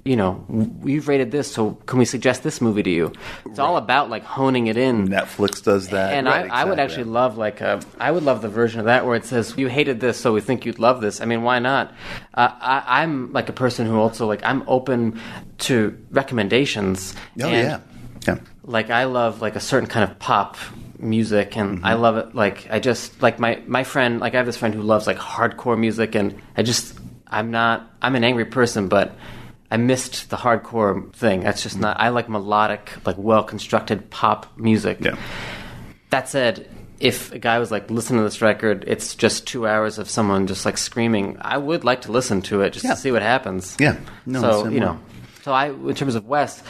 [0.06, 3.12] You know, we've rated this, so can we suggest this movie to you?
[3.48, 5.08] It's all about like honing it in.
[5.08, 6.14] Netflix does that.
[6.14, 8.86] And Right, I, I would actually love like a, I would love the version of
[8.86, 11.22] that where it says you hated this, so we think you'd love this.
[11.22, 11.92] I mean, why not?
[12.36, 15.20] Uh, I, I'm like a person who also like I'm open
[15.60, 17.16] to recommendations.
[17.42, 17.80] Oh yeah,
[18.28, 18.38] yeah.
[18.64, 20.56] Like I love like a certain kind of pop
[21.00, 22.36] music, and I love it.
[22.36, 24.20] Like I just like my my friend.
[24.20, 27.90] Like I have this friend who loves like hardcore music, and I just I'm not
[28.04, 29.16] I'm an angry person, but.
[29.72, 31.42] I missed the hardcore thing.
[31.42, 32.00] That's just not.
[32.00, 35.00] I like melodic, like well constructed pop music.
[35.02, 35.16] Yeah.
[36.12, 39.98] That said, if a guy was like, listen to this record, it's just two hours
[39.98, 42.92] of someone just like screaming, I would like to listen to it just Yeah.
[42.92, 43.76] to see what happens.
[43.80, 43.98] Yeah.
[44.26, 44.80] No, so, you way.
[44.80, 45.00] know.
[45.44, 46.64] So I, in terms of Wes,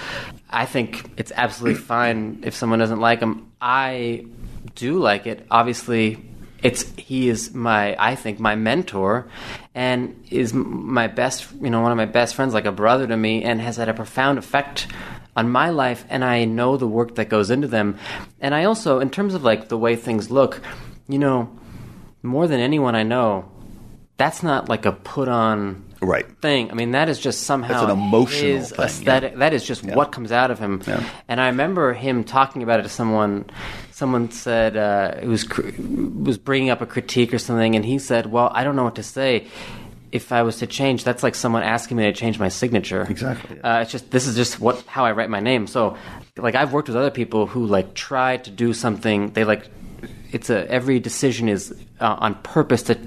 [0.49, 3.51] I think it's absolutely fine if someone doesn't like him.
[3.61, 4.25] I
[4.73, 5.45] do like it.
[5.51, 6.25] Obviously,
[6.65, 9.27] it's he is my I think my mentor,
[9.75, 13.15] and is my best you know one of my best friends, like a brother to
[13.15, 14.87] me, and has had a profound effect
[15.35, 16.05] on my life.
[16.09, 17.99] And I know the work that goes into them,
[18.39, 20.59] and I also, in terms of like the way things look,
[21.07, 21.55] you know,
[22.23, 23.45] more than anyone I know,
[24.17, 26.25] that's not like a put on Right.
[26.41, 26.71] thing.
[26.71, 29.35] I mean, that is just somehow That's an emotional his thing, aesthetic.
[29.37, 29.95] That is just Yeah.
[29.95, 30.81] what comes out of him.
[30.87, 31.03] Yeah.
[31.27, 33.45] And I remember him talking about it to someone.
[33.91, 38.25] Someone said uh, it was was bringing up a critique or something, and he said,
[38.31, 39.47] "Well, I don't know what to say."
[40.11, 43.01] If I was to change, that's like someone asking me to change my signature.
[43.09, 43.59] Exactly.
[43.61, 45.67] Uh, it's just this is just what how I write my name.
[45.67, 45.97] So,
[46.37, 49.31] like I've worked with other people who like try to do something.
[49.31, 49.67] They like
[50.31, 52.97] it's a every decision is uh, on purpose to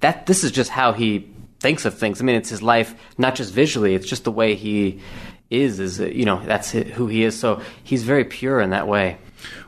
[0.00, 0.26] that.
[0.26, 1.28] This is just how he
[1.60, 2.20] thinks of things.
[2.20, 3.94] I mean, it's his life, not just visually.
[3.94, 5.00] It's just the way he
[5.50, 5.80] is.
[5.80, 7.38] Is you know that's who he is.
[7.38, 9.18] So he's very pure in that way.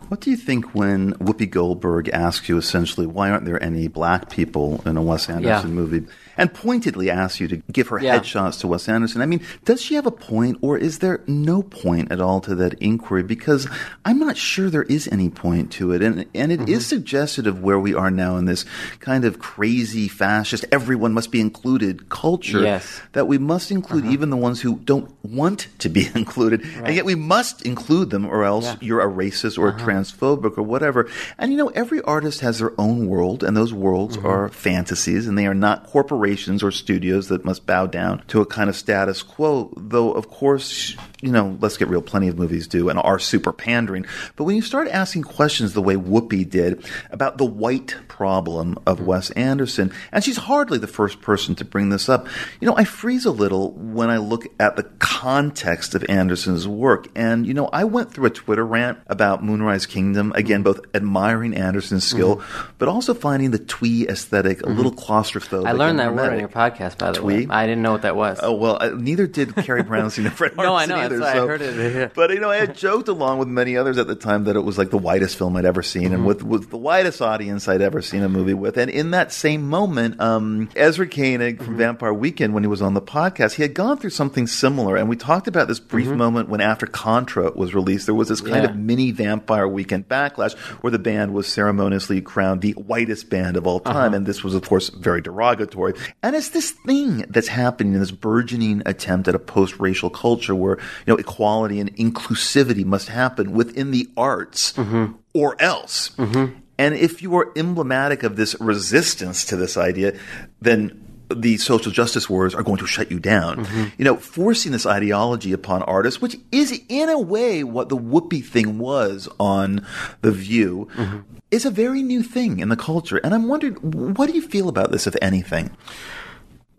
[0.09, 4.29] What do you think when Whoopi Goldberg asks you essentially, why aren't there any black
[4.29, 5.75] people in a Wes Anderson Yeah.
[5.75, 6.07] movie?
[6.41, 8.19] And pointedly asks you to give her Yeah.
[8.19, 9.21] headshots to Wes Anderson.
[9.23, 12.55] I mean, does she have a point or is there no point at all to
[12.57, 13.23] that inquiry?
[13.23, 13.69] Because
[14.05, 16.03] I'm not sure there is any point to it.
[16.03, 16.97] And, and it is Mm-hmm.
[16.97, 18.65] suggestive of where we are now in this
[19.01, 22.63] kind of crazy fascist, everyone must be included culture.
[22.63, 22.85] Yes.
[22.99, 23.07] Uh-huh.
[23.13, 26.63] That we must include even the ones who don't want to be included.
[26.83, 28.77] And yet we must include them or else Yeah.
[28.81, 29.79] you're a racist or Uh-huh.
[29.79, 31.07] a transphobic or whatever.
[31.39, 34.27] And you know, every artist has their own world, and those worlds Mm-hmm.
[34.27, 36.30] are fantasies, and they are not corporations
[36.63, 39.73] or studios that must bow down to a kind of status quo.
[39.77, 43.53] Though, of course, you know, let's get real, plenty of movies do and are super
[43.53, 44.07] pandering.
[44.37, 48.99] But when you start asking questions the way Whoopi did about the white problem of
[48.99, 49.07] Mm-hmm.
[49.07, 52.27] Wes Anderson, and she's hardly the first person to bring this up,
[52.61, 54.85] you know, I freeze a little when I look at the
[55.21, 57.09] context of Anderson's work.
[57.15, 61.55] And, you know, I went through a Twitter rant about Moonrise Kingdom, again, both admiring
[61.55, 62.71] Anderson's skill, Mm-hmm.
[62.79, 65.67] but also finding the twee aesthetic a little claustrophobic.
[65.67, 67.47] I learned that word on your podcast, by the Twee?
[67.47, 67.47] way.
[67.51, 68.39] I didn't know what that was.
[68.43, 71.21] Oh well, uh, neither did Carrie Brownstein and Fred No, I know, either.
[71.23, 72.09] why I heard it, yeah.
[72.15, 74.61] But you know, I had joked along with many others at the time that it
[74.61, 76.15] was like the whitest film I'd ever seen, Mm-hmm.
[76.15, 78.77] and with with the widest audience I'd ever seen a movie with.
[78.77, 81.65] And in that same moment, um, Ezra Koenig Mm-hmm.
[81.65, 84.97] from Vampire Weekend, when he was on the podcast, he had gone through something similar,
[84.97, 88.41] and we talked about this brief moment when after Contra was released, there was this
[88.41, 88.65] kind Mm-hmm.
[88.65, 88.71] Yeah.
[88.71, 93.67] of mini Vampire Weekend backlash where the band was ceremoniously crowned the whitest band of
[93.67, 93.93] all Uh-huh.
[93.93, 95.95] time, and this was, of course, very derogatory.
[96.23, 100.79] And it's this thing that's happening in this burgeoning attempt at a post-racial culture where
[101.07, 105.13] you know equality and inclusivity must happen within the arts, Mm-hmm.
[105.35, 106.11] or else.
[106.17, 106.59] Mm-hmm.
[106.79, 110.19] And if you are emblematic of this resistance to this idea,
[110.63, 113.65] then the social justice wars are going to shut you down.
[113.65, 113.85] Mm-hmm.
[113.99, 118.45] You know, forcing this ideology upon artists, which is in a way what the Whoopi
[118.45, 119.87] thing was on
[120.23, 121.19] The View, mm-hmm.
[121.51, 123.19] is a very new thing in the culture.
[123.19, 123.75] And I'm wondering,
[124.15, 125.71] what do you feel about this, if anything?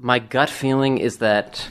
[0.03, 1.69] my gut feeling is that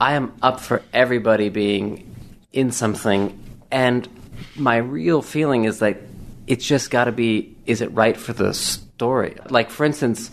[0.00, 2.14] I am up for everybody being
[2.52, 3.38] in something,
[3.70, 4.08] and
[4.56, 5.98] my real feeling is that
[6.46, 9.36] it's just got to be is it right for the story?
[9.48, 10.30] Like, for instance,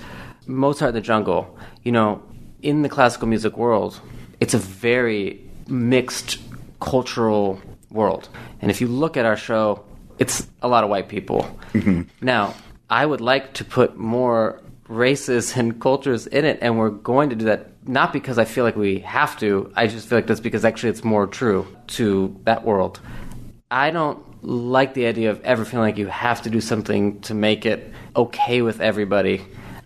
[0.48, 2.22] Mozart in the Jungle, you know,
[2.62, 4.00] in the classical music world,
[4.40, 6.40] it's a very mixed
[6.80, 8.30] cultural world.
[8.62, 9.84] And if you look at our show,
[10.20, 11.44] it's a lot of white people.
[11.74, 12.04] Mm-hmm.
[12.22, 12.54] Now,
[12.90, 17.36] I would like to put more races and cultures in it, and we're going to
[17.36, 19.72] do that not because I feel like we have to.
[19.76, 23.00] I just feel like that's because actually it's more true to that world.
[23.70, 27.34] I don't like the idea of ever feeling like you have to do something to
[27.34, 29.42] make it okay with everybody.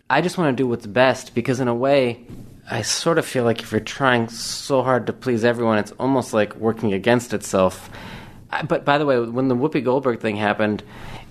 [0.09, 2.25] I just want to do what's best because, in a way,
[2.69, 6.33] I sort of feel like if you're trying so hard to please everyone, it's almost
[6.33, 7.89] like working against itself.
[8.67, 10.83] But by the way, when the Whoopi Goldberg thing happened,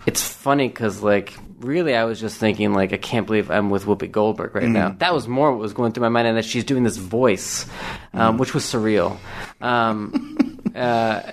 [0.06, 1.34] it's funny because, like,
[1.64, 4.94] really, I was just thinking, like, I can't believe I'm with Whoopi Goldberg right now.
[4.98, 7.66] That was more what was going through my mind, and that she's doing this voice,
[8.12, 9.18] um, which was surreal.
[9.60, 10.78] Um, uh,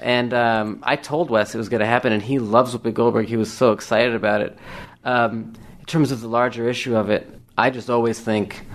[0.01, 3.27] and um, I told Wes it was going to happen, and he loves Whoopi Goldberg.
[3.27, 4.57] He was so excited about it.
[5.03, 8.65] Um, in terms of the larger issue of it, I just always think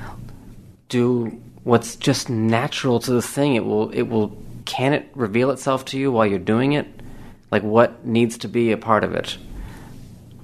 [0.89, 3.55] do what's just natural to the thing.
[3.55, 3.91] It will.
[3.91, 4.37] It will.
[4.65, 6.87] Can it reveal itself to you while you're doing it?
[7.51, 9.39] Like what needs to be a part of it?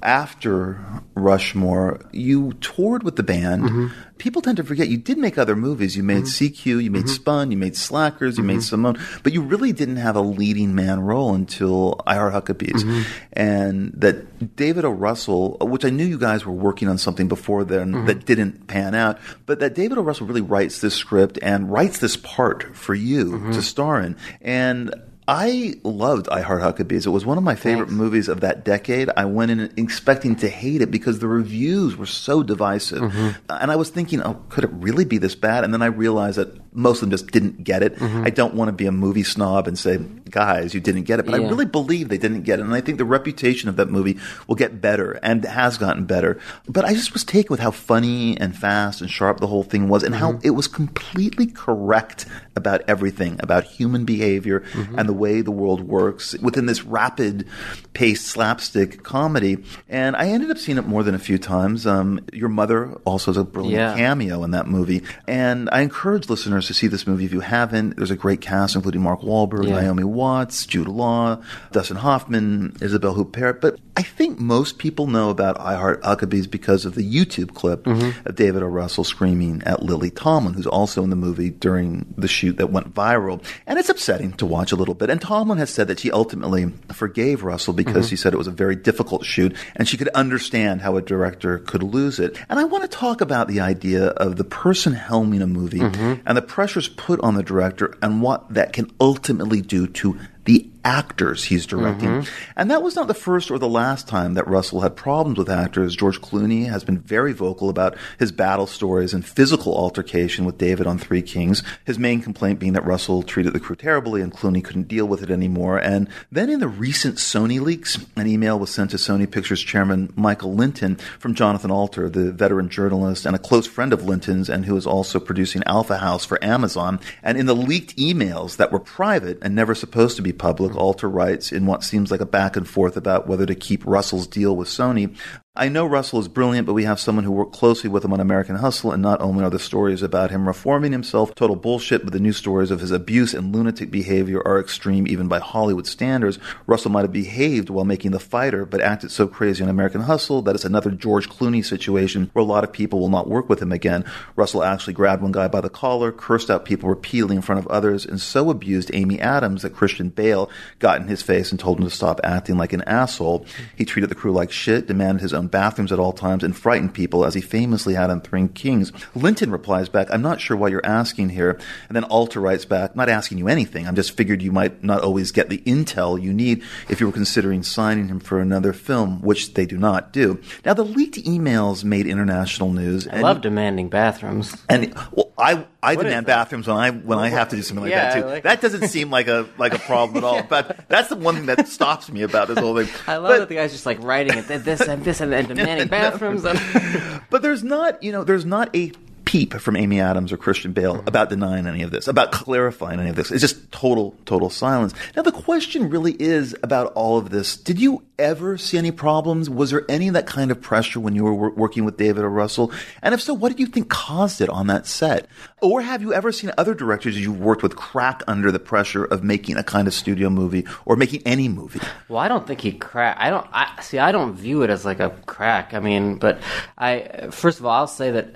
[0.03, 0.79] After
[1.15, 3.63] Rushmore, you toured with the band.
[3.63, 3.87] Mm-hmm.
[4.19, 5.97] People tend to forget you did make other movies.
[5.97, 8.47] You made CQ, you made Spun, you made Slackers, you Mm-hmm.
[8.55, 12.83] made Simone, but you really didn't have a leading man role until I Heart Huckabees.
[12.85, 13.03] Mm-hmm.
[13.33, 14.91] And that David O.
[14.91, 18.07] Russell, which I knew you guys were working on something before then Mm-hmm.
[18.07, 20.03] that didn't pan out, but that David O.
[20.03, 23.53] Russell really writes this script and writes this part for you Mm-hmm.
[23.53, 24.17] to star in.
[24.41, 24.95] And
[25.29, 27.07] I loved I Heart Huckabees.
[27.07, 27.99] It was one of my favorite Thanks.
[27.99, 29.09] movies of that decade.
[29.17, 33.03] I went in expecting to hate it because the reviews were so divisive.
[33.03, 33.29] Mm-hmm.
[33.49, 35.63] And I was thinking, oh, could it really be this bad?
[35.63, 38.01] And then I realized that most of them just didn't get it.
[38.03, 39.99] I don't want to be a movie snob and say,
[40.31, 41.27] guys, you didn't get it.
[41.27, 41.51] But I Mm-hmm.
[41.51, 42.63] Really believe they didn't get it.
[42.65, 44.19] And I think the reputation of that movie
[44.49, 46.41] will get better and has gotten better.
[46.67, 49.89] But I just was taken with how funny and fast and sharp the whole thing
[49.89, 50.47] was and how Mm-hmm.
[50.47, 52.27] it was completely correct
[52.57, 54.99] about everything, about human behavior Mm-hmm.
[54.99, 57.47] and the way the world works within this rapid
[57.95, 59.59] paced slapstick comedy.
[59.89, 61.87] And I ended up seeing it more than a few times.
[61.87, 63.95] Um, your mother also has a brilliant Yeah.
[63.97, 65.03] cameo in that movie.
[65.27, 67.97] And I encourage listeners to see this movie if you haven't.
[67.97, 69.81] There's a great cast, including Mark Wahlberg, Yeah.
[69.81, 71.41] Naomi Watts, Jude Law,
[71.73, 73.61] Dustin Hoffman, Isabelle Huppert.
[73.61, 77.85] But I think most people know about I Heart Huckabees because of the YouTube clip
[77.85, 78.27] Mm-hmm.
[78.27, 78.67] of David O.
[78.67, 82.95] Russell screaming at Lily Tomlin, who's also in the movie during the shoot that went
[82.95, 83.45] viral.
[83.67, 85.11] And it's upsetting to watch a little bit.
[85.11, 88.11] And Tomlin has said that she ultimately forgave Russell because Mm-hmm.
[88.11, 91.59] she said it was a very difficult shoot and she could understand how a director
[91.59, 92.39] could lose it.
[92.49, 96.23] And I want to talk about the idea of the person helming a movie Mm-hmm.
[96.27, 100.67] and the pressures put on the director and what that can ultimately do to the
[100.85, 102.09] actors he's directing.
[102.09, 102.53] Mm-hmm.
[102.57, 105.51] And that was not the first or the last time that Russell had problems with
[105.51, 105.97] actors.
[105.97, 110.87] George Clooney has been very vocal about his battle stories and physical altercation with David
[110.87, 111.63] on Three Kings.
[111.85, 115.23] His main complaint being that Russell treated the crew terribly and Clooney couldn't deal with
[115.23, 115.79] it anymore.
[115.79, 120.13] And then in the recent Sony leaks, an email was sent to Sony Pictures chairman
[120.17, 124.67] Michael Lynton from Jonathan Alter, the veteran journalist and a close friend of Lynton's and
[124.67, 127.01] who is also producing Alpha House for Amazon.
[127.23, 131.09] And in the leaked emails that were private and never supposed to be public, Alter
[131.09, 134.57] writes in what seems like a back and forth about whether to keep Russell's deal
[134.57, 135.17] with Sony.
[135.55, 138.21] I know Russell is brilliant, but we have someone who worked closely with him on
[138.21, 142.15] American Hustle, and not only are the stories about him reforming himself total bullshit, but
[142.15, 146.39] the new stories of his abuse and lunatic behavior are extreme even by Hollywood standards.
[146.67, 150.41] Russell might have behaved while making The Fighter, but acted so crazy on American Hustle
[150.41, 153.61] that it's another George Clooney situation where a lot of people will not work with
[153.61, 154.07] him again.
[154.37, 157.67] Russell actually grabbed one guy by the collar, cursed out people repeatedly in front of
[157.67, 160.49] others, and so abused Amy Adams that Christian Bale
[160.79, 163.45] got in his face and told him to stop acting like an asshole.
[163.77, 166.95] He treated the crew like shit, demanded his own bathrooms at all times, and frightened
[166.95, 168.93] people as he famously had on Three Kings.
[169.15, 171.59] Lynton replies back, I'm not sure why you're asking here.
[171.89, 173.87] And then Alter writes back, not asking you anything.
[173.87, 177.13] I'm just figured you might not always get the intel you need if you were
[177.13, 180.41] considering signing him for another film, which they do not do.
[180.65, 183.07] Now, the leaked emails made international news.
[183.09, 184.57] I love demanding bathrooms.
[184.69, 187.83] And well, I I What demand bathrooms when I when I have to do something
[187.83, 188.27] like Yeah, that too.
[188.27, 190.43] Like- that doesn't seem like a like a problem at all.
[190.53, 192.93] But that's the one thing that stops me about this whole thing.
[193.07, 195.49] I love but, that the guy's just like writing it, this and this and, and
[195.49, 196.45] demanding bathrooms.
[196.45, 196.61] And
[197.31, 198.93] but there's not you know there's not a
[199.33, 201.09] peep from Amy Adams or Christian Bale Mm-hmm.
[201.09, 203.31] about denying any of this, about clarifying any of this.
[203.31, 204.93] It's just total total silence.
[205.17, 207.57] Now the question really is about all of this.
[207.57, 209.49] Did you ever see any problems?
[209.49, 212.25] Was there any of that kind of pressure when you were wor- working with David
[212.25, 212.29] O.
[212.29, 212.73] Russell?
[213.01, 215.29] And if so, what did you think caused it on that set?
[215.63, 219.25] Or have you ever seen other directors you've worked with crack under the pressure of
[219.25, 221.81] making a kind of studio movie or making any movie?
[222.09, 223.17] Well, I don't think he crack.
[223.19, 223.47] I don't.
[223.53, 223.99] I see.
[223.99, 225.73] I don't view it as like a crack.
[225.73, 226.39] I mean, but
[226.77, 228.35] I first of all, I'll say that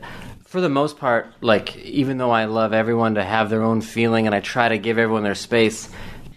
[0.57, 4.25] for the most part, like even though I love everyone to have their own feeling
[4.25, 5.91] and I try to give everyone their space,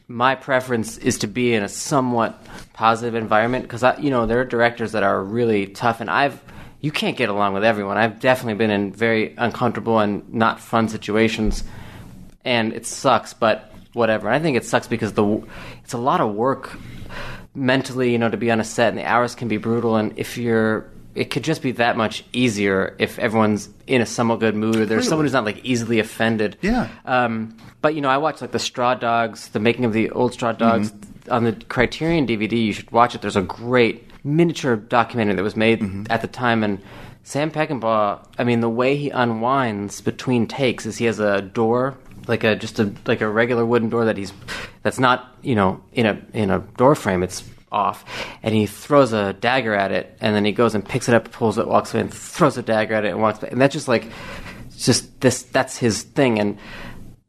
[0.09, 2.37] my preference is to be in a somewhat
[2.73, 6.43] positive environment because I, you know, there are directors that are really tough, and I've
[6.81, 7.95] you can't get along with everyone.
[7.95, 11.63] I've definitely been in very uncomfortable and not fun situations,
[12.43, 13.33] and it sucks.
[13.33, 14.27] But whatever.
[14.29, 15.47] I think it sucks because the
[15.81, 16.77] it's a lot of work
[17.55, 19.95] mentally, you know, to be on a set, and the hours can be brutal.
[19.95, 24.39] And if you're, it could just be that much easier if everyone's in a somewhat
[24.39, 26.57] good mood, or there's someone who's not like easily offended.
[26.61, 26.87] Yeah.
[27.03, 30.31] Um, but you know, I watched like the Straw Dogs, the making of the old
[30.31, 30.93] Straw Dogs
[31.29, 32.53] on the Criterion DVD.
[32.53, 33.21] You should watch it.
[33.21, 36.79] There's a great miniature documentary that was made at the time, and
[37.23, 38.25] Sam Peckinpah.
[38.37, 41.97] I mean, the way he unwinds between takes is he has a door,
[42.27, 44.31] like a just a like a regular wooden door that he's
[44.83, 47.23] that's not you know in a in a door frame.
[47.23, 48.05] It's off,
[48.43, 51.31] and he throws a dagger at it, and then he goes and picks it up,
[51.31, 53.49] pulls it, walks away, and throws a dagger at it, and walks Away.
[53.51, 54.11] And that's just like,
[54.77, 55.43] just this.
[55.43, 56.57] That's his thing, and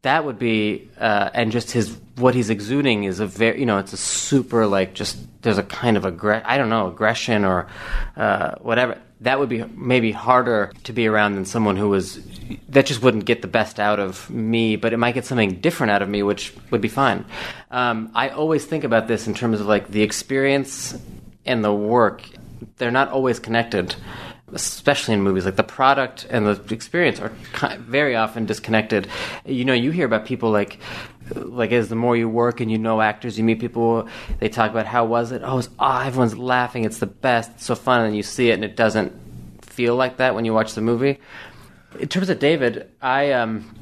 [0.01, 3.77] that would be, uh, and just his what he's exuding is a very, you know,
[3.77, 7.67] it's a super like just there's a kind of aggre- I don't know aggression or
[8.15, 9.01] uh, whatever.
[9.21, 12.19] That would be maybe harder to be around than someone who was
[12.69, 15.91] that just wouldn't get the best out of me, but it might get something different
[15.91, 17.25] out of me, which would be fine.
[17.69, 20.97] Um, I always think about this in terms of like the experience
[21.45, 22.23] and the work.
[22.77, 23.95] They're not always connected
[24.53, 27.29] especially in movies like the product and the experience are
[27.79, 29.07] very often disconnected.
[29.45, 30.79] You know you hear about people like
[31.35, 34.07] like as the more you work and you know actors you meet people
[34.39, 35.41] they talk about how was it?
[35.45, 38.53] Oh, it's, oh everyone's laughing it's the best it's so fun and you see it
[38.55, 39.13] and it doesn't
[39.63, 41.19] feel like that when you watch the movie.
[41.99, 43.73] In terms of david i um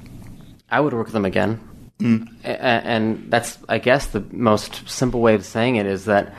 [0.70, 1.60] i would work with him again.
[2.02, 6.34] A- and that's i guess the most simple way of saying it is that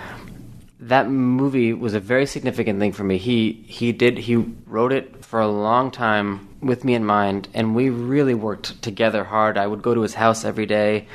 [0.91, 3.17] that movie was a very significant thing for me.
[3.17, 4.37] He he did he
[4.67, 9.23] wrote it for a long time with me in mind, and we really worked together
[9.25, 9.57] hard.
[9.57, 11.07] I would go to his house every day,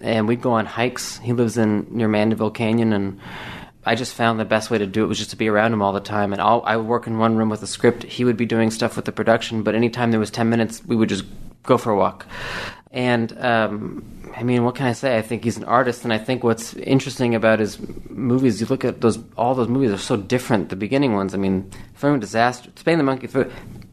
[0.00, 1.18] and we'd go on hikes.
[1.18, 3.20] He lives in near Mandeville Canyon, and
[3.86, 5.80] I just found the best way to do it was just to be around him
[5.80, 6.32] all the time.
[6.32, 8.02] And I'll, I would work in one room with the script.
[8.02, 10.96] He would be doing stuff with the production, but anytime there was ten minutes, we
[10.96, 11.24] would just
[11.62, 12.26] go for a walk.
[12.92, 15.16] And um, I mean, what can I say?
[15.16, 17.78] I think he's an artist, and I think what's interesting about his
[18.10, 20.70] movies, you look at those, all those movies are so different.
[20.70, 23.28] The beginning ones, I mean, Film Disaster, Spanking the Monkey.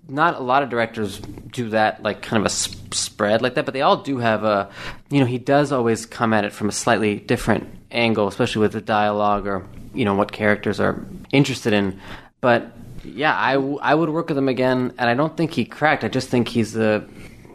[0.09, 3.65] Not a lot of directors do that, like kind of a s- spread like that,
[3.65, 4.69] but they all do have a,
[5.09, 8.71] you know, he does always come at it from a slightly different angle, especially with
[8.71, 11.99] the dialogue or you know what characters are interested in.
[12.39, 12.71] But
[13.03, 16.03] yeah, I, w- I would work with him again, and I don't think he cracked.
[16.05, 17.05] I just think he's a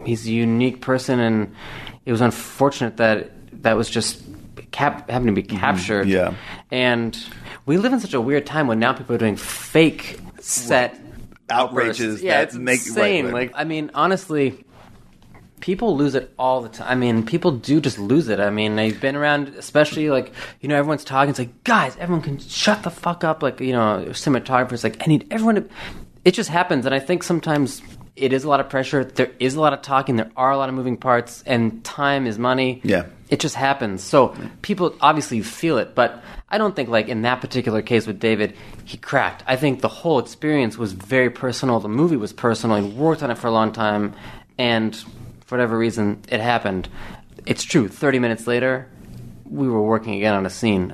[0.04, 1.54] he's a unique person, and
[2.04, 3.30] it was unfortunate that
[3.62, 4.22] that was just
[4.70, 5.56] cap- happened to be mm-hmm.
[5.56, 6.08] captured.
[6.08, 6.34] yeah.
[6.70, 7.26] and
[7.66, 10.98] we live in such a weird time when now people are doing fake set
[11.48, 12.22] Outrages outbursts.
[12.22, 13.24] Yeah, that it's make- right, insane.
[13.26, 13.34] right.
[13.34, 14.64] Like, I mean, honestly,
[15.60, 16.88] people lose it all the time.
[16.88, 18.40] I mean, people do just lose it.
[18.40, 21.30] I mean, they've been around, especially like you know, everyone's talking.
[21.30, 23.42] It's like, guys, everyone can shut the fuck up.
[23.42, 25.64] Like you know, cinematographers like, I need everyone to.
[26.24, 27.82] It just happens, and I think sometimes
[28.16, 29.04] it is a lot of pressure.
[29.04, 30.16] There is a lot of talking.
[30.16, 32.80] There are a lot of moving parts, and time is money.
[32.84, 33.06] Yeah.
[33.30, 34.02] It just happens.
[34.02, 38.20] So people obviously feel it, but I don't think like in that particular case with
[38.20, 38.54] David,
[38.84, 39.42] he cracked.
[39.46, 41.80] I think the whole experience was very personal.
[41.80, 42.76] The movie was personal.
[42.76, 44.14] He worked on it for a long time,
[44.58, 44.94] and
[45.46, 46.90] for whatever reason, it happened.
[47.46, 47.88] It's true.
[47.88, 48.86] Thirty minutes later,
[49.46, 50.92] we were working again on a scene.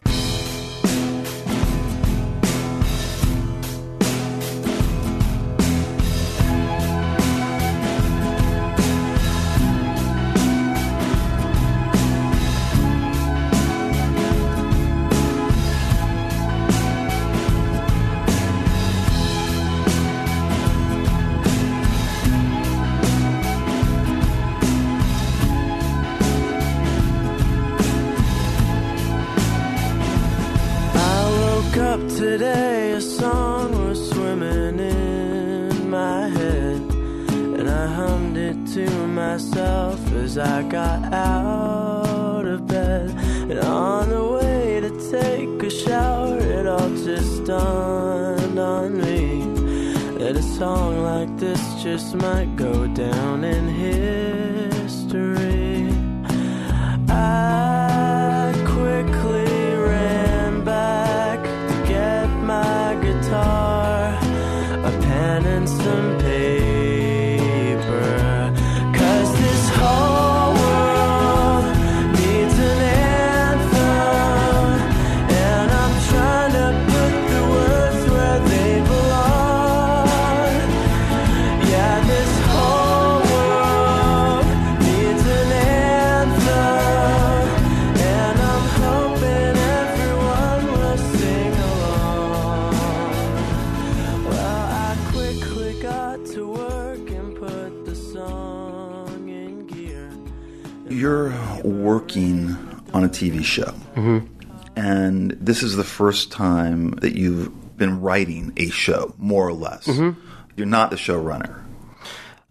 [105.99, 109.85] First time that you've been writing a show, more or less.
[109.89, 110.21] Mm-hmm.
[110.57, 111.65] You're not the showrunner.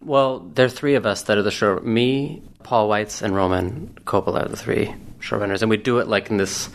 [0.02, 1.80] Well, there are three of us that are the show.
[1.80, 6.28] Me, Paul Weitz, and Roman Coppola are the three showrunners, and we do it like
[6.28, 6.68] in this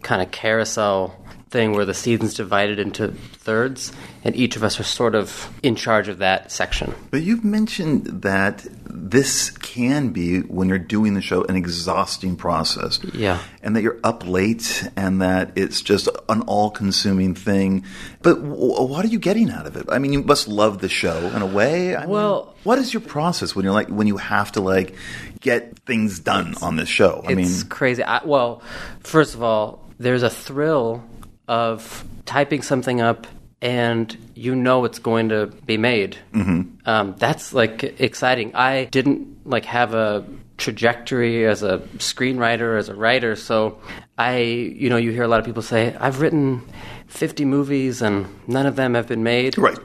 [0.00, 1.14] kind of carousel
[1.54, 3.92] thing where the season's divided into thirds,
[4.24, 6.92] and each of us are sort of in charge of that section.
[7.12, 12.98] But you've mentioned that this can be, when you're doing the show, an exhausting process.
[13.14, 13.38] Yeah.
[13.62, 17.84] And that you're up late and that it's just an all consuming thing.
[18.22, 19.86] But w- what are you getting out of it?
[19.88, 21.94] I mean, you must love the show in a way.
[21.94, 24.96] I mean, Well- what is your process when you're like, when you have to like
[25.40, 27.22] get things done on this show?
[27.24, 28.02] I mean, it's crazy.
[28.02, 28.60] I, well,
[29.04, 31.04] first of all, there's a thrill
[31.48, 33.26] of typing something up
[33.64, 36.18] and you know it's going to be made.
[36.34, 36.86] Mm-hmm.
[36.86, 38.54] Um, that's like exciting.
[38.54, 40.24] I didn't like have a
[40.58, 43.78] trajectory as a screenwriter, as a writer, so
[44.18, 46.62] I, you know, you hear a lot of people say, "I've written
[47.06, 49.78] 50 movies and none of them have been made." right.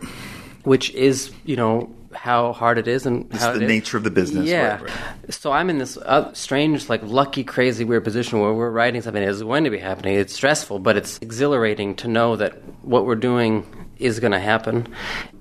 [0.63, 3.67] which is you know how hard it is and It's how the it is.
[3.67, 4.75] nature of the business, Yeah.
[4.75, 5.33] right, right.
[5.33, 9.21] So I'm in this uh, strange, like lucky, crazy, weird position where we're writing something
[9.23, 10.15] that is going to be happening.
[10.15, 12.53] It's stressful, but it's exhilarating to know that
[12.83, 13.65] what we're doing
[13.97, 14.87] is going to happen.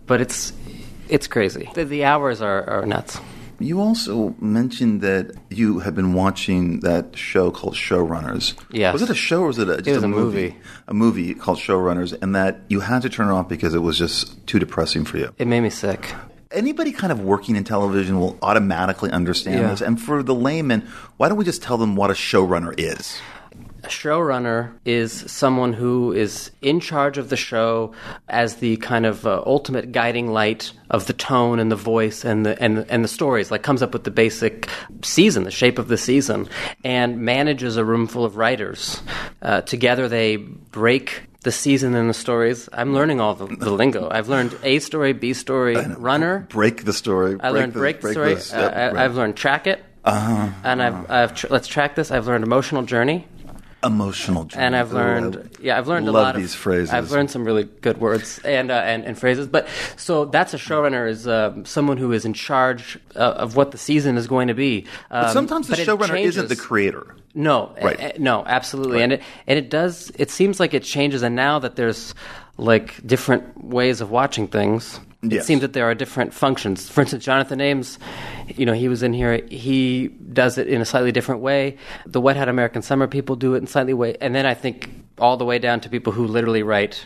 [0.06, 0.52] But it's
[1.08, 1.70] it's crazy.
[1.74, 3.18] The, the hours are, are nuts.
[3.60, 8.54] You also mentioned that you have been watching that show called Showrunners.
[8.70, 8.92] Yes.
[8.92, 10.54] Was it a show or was it a, just was a movie.
[10.86, 13.98] A movie called Showrunners, and that you had to turn it off because it was
[13.98, 15.34] just too depressing for you.
[15.38, 16.14] It made me sick.
[16.50, 19.68] Anybody kind of working in television will automatically understand Yeah.
[19.70, 19.80] this.
[19.82, 20.88] And for the layman,
[21.18, 23.18] why don't we just tell them what a showrunner is?
[23.88, 27.92] A showrunner is someone who is in charge of the show
[28.28, 32.44] as the kind of uh, ultimate guiding light of the tone and the voice and
[32.44, 33.50] the and and the stories.
[33.50, 34.68] Like comes up with the basic
[35.02, 36.50] season, the shape of the season,
[36.84, 39.00] and manages a room full of writers.
[39.40, 41.22] Uh, together, they break.
[41.44, 42.68] The season and the stories.
[42.74, 44.10] I'm learning all the, the lingo.
[44.10, 46.46] I've learned A story, B story, runner.
[46.50, 47.36] Break the story.
[47.40, 48.34] I learned the- break the story.
[48.34, 48.96] this- uh, yep, I, right.
[49.04, 49.82] I've learned track it.
[50.04, 52.10] Uh-huh, and I've, I've tr- let's track this.
[52.10, 53.26] I've learned emotional journey.
[53.84, 54.64] Emotional journey.
[54.64, 56.92] and I've learned, yeah, I've learned a love lot of these phrases.
[56.92, 59.46] I've learned some really good words and uh, and, and phrases.
[59.46, 63.70] But so that's a showrunner is uh, someone who is in charge uh, of what
[63.70, 64.86] the season is going to be.
[65.10, 67.14] Um, But sometimes the but showrunner isn't the creator.
[67.34, 68.00] No, Right.
[68.00, 70.10] uh, uh, no, absolutely, and it and it does.
[70.18, 72.14] It seems like it changes, and now that there's
[72.56, 75.46] like different ways of watching things, it Yes.
[75.46, 76.88] seems that there are different functions.
[76.88, 77.98] For instance, Jonathan Ames,
[78.56, 79.40] you know, he was in here.
[79.50, 81.76] He does it in a slightly different way.
[82.06, 84.90] The Wet Hot American Summer people do it in slightly way, and then I think
[85.18, 87.04] all the way down to people who literally write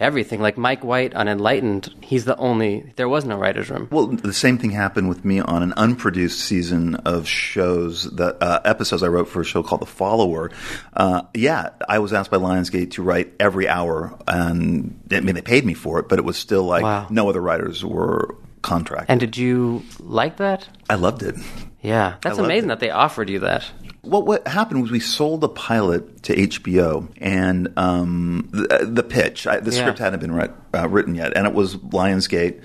[0.00, 0.40] everything.
[0.40, 2.92] Like Mike White on Enlightened, he's the only.
[2.96, 3.88] There was no writers' room.
[3.90, 8.60] Well, the same thing happened with me on an unproduced season of shows that uh,
[8.64, 10.50] episodes I wrote for a show called The Follower.
[10.94, 15.42] Uh, yeah, I was asked by Lionsgate to write every hour, and I mean they
[15.42, 17.06] paid me for it, but it was still like Wow.
[17.10, 19.10] no other writers were contracted.
[19.10, 20.68] And did you like that?
[20.88, 21.34] I loved it.
[21.82, 22.74] Yeah, that's amazing it.
[22.74, 23.64] that they offered you that.
[24.02, 29.46] Well, what happened was we sold the pilot to HBO, and um, the, the pitch,
[29.46, 29.78] I, the Yeah.
[29.82, 32.60] script hadn't been writ, uh, written yet, and it was Lionsgate,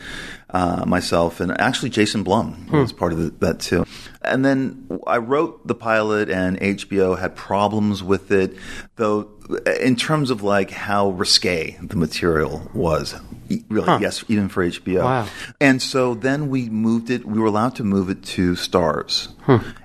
[0.52, 3.86] uh, myself, and actually Jason Blum was part of the, that too.
[4.22, 8.56] And then I wrote the pilot, and HBO had problems with it,
[8.96, 9.30] though.
[9.80, 13.14] In terms of like how risque the material was,
[13.70, 15.04] really, yes, even for HBO.
[15.04, 15.28] Wow.
[15.62, 17.26] And so then we moved it.
[17.26, 19.28] We were allowed to move it to Starz,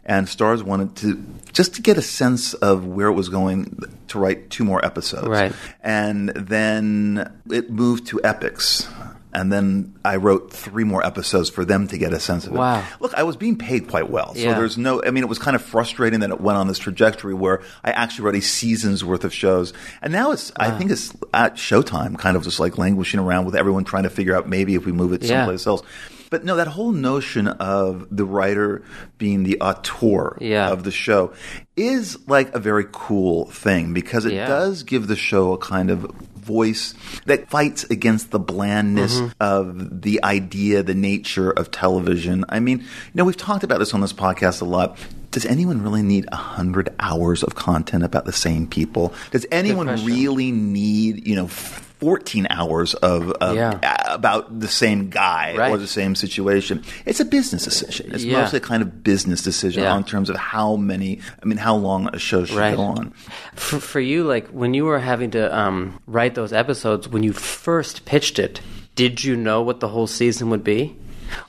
[0.06, 1.22] and Starz wanted to
[1.52, 3.78] just to get a sense of where it was going
[4.08, 5.28] to write two more episodes.
[5.28, 5.52] Right.
[5.82, 8.88] And then it moved to Epix.
[9.32, 12.56] And then I wrote three more episodes for them to get a sense of it.
[12.58, 12.84] Wow.
[12.98, 14.34] Look, I was being paid quite well.
[14.34, 14.54] So Yeah.
[14.54, 17.32] there's no, I mean, it was kind of frustrating that it went on this trajectory
[17.34, 19.72] where I actually wrote a season's worth of shows.
[20.02, 23.54] And now it's, I think it's at Showtime, kind of just like languishing around with
[23.54, 25.28] everyone trying to figure out maybe if we move it Yeah.
[25.44, 25.82] someplace else.
[26.30, 28.82] But no, that whole notion of the writer
[29.18, 30.70] being the auteur Yeah.
[30.70, 31.32] of the show
[31.76, 34.46] is like a very cool thing because it Yeah.
[34.46, 36.94] does give the show a kind of voice
[37.26, 39.30] that fights against the blandness Mm-hmm.
[39.40, 42.44] of the idea, the nature of television.
[42.48, 44.96] I mean, you know, we've talked about this on this podcast a lot.
[45.32, 49.12] Does anyone really need a hundred hours of content about the same people?
[49.30, 51.48] Does anyone really need, you know,
[52.00, 53.78] 14 hours of, of Yeah.
[53.82, 55.70] uh, about the same guy Right.
[55.70, 56.82] or the same situation?
[57.04, 58.10] It's a business decision.
[58.12, 58.40] It's Yeah.
[58.40, 59.92] mostly a kind of business decision Yeah.
[59.92, 62.74] on terms of how many, I mean, how long a show should Right.
[62.74, 63.12] go on.
[63.54, 67.32] For, for you, like when you were having to um, write those episodes, when you
[67.32, 68.60] first pitched it,
[68.96, 70.96] did you know what the whole season would be?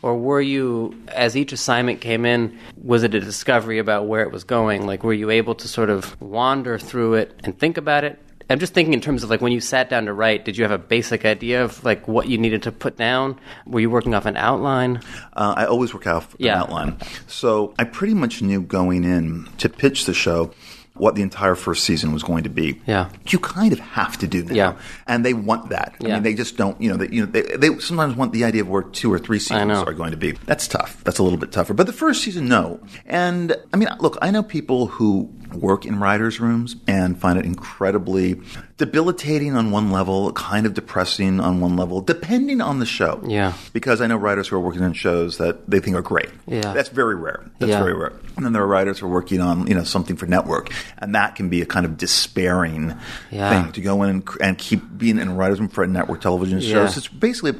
[0.04, 4.32] or were you as each assignment came in was it a discovery about where it
[4.32, 8.04] was going like were you able to sort of wander through it and think about
[8.04, 8.20] it
[8.52, 10.64] i'm just thinking in terms of like when you sat down to write did you
[10.64, 14.14] have a basic idea of like what you needed to put down were you working
[14.14, 15.00] off an outline
[15.34, 16.98] Uh, I always work out an outline.
[17.28, 20.52] So I pretty much knew going in to pitch the show
[20.94, 22.80] what the entire first season was going to be.
[22.86, 23.10] Yeah.
[23.30, 24.54] You kind of have to do now.
[24.54, 24.74] Yeah.
[25.08, 25.96] And they want that.
[26.02, 26.14] I Yeah.
[26.16, 28.62] mean, they just don't, you know, they, you know, they, they sometimes want the idea
[28.62, 30.34] of where two or three seasons are going to be.
[30.46, 31.02] That's tough.
[31.06, 31.74] That's a little bit tougher.
[31.74, 32.82] But the first season, no.
[33.06, 37.46] And I mean, look, I know people who work in writers' rooms and find it
[37.46, 38.40] incredibly
[38.78, 43.22] debilitating on one level, kind of depressing on one level, depending on the show.
[43.28, 43.54] Yeah.
[43.74, 46.30] Because I know writers who are working on shows that they think are great.
[46.48, 46.74] Yeah.
[46.74, 47.44] That's very rare.
[47.60, 47.80] That's Yeah.
[47.80, 48.14] very rare.
[48.38, 50.70] And then there are writers who are working on, you know, something for network.
[50.98, 52.96] And that can be a kind of despairing
[53.30, 53.50] Yeah.
[53.64, 56.22] thing to go in and, and keep being in a writer's room for a network
[56.22, 56.94] television shows.
[56.94, 56.98] Yeah.
[56.98, 57.54] It's basically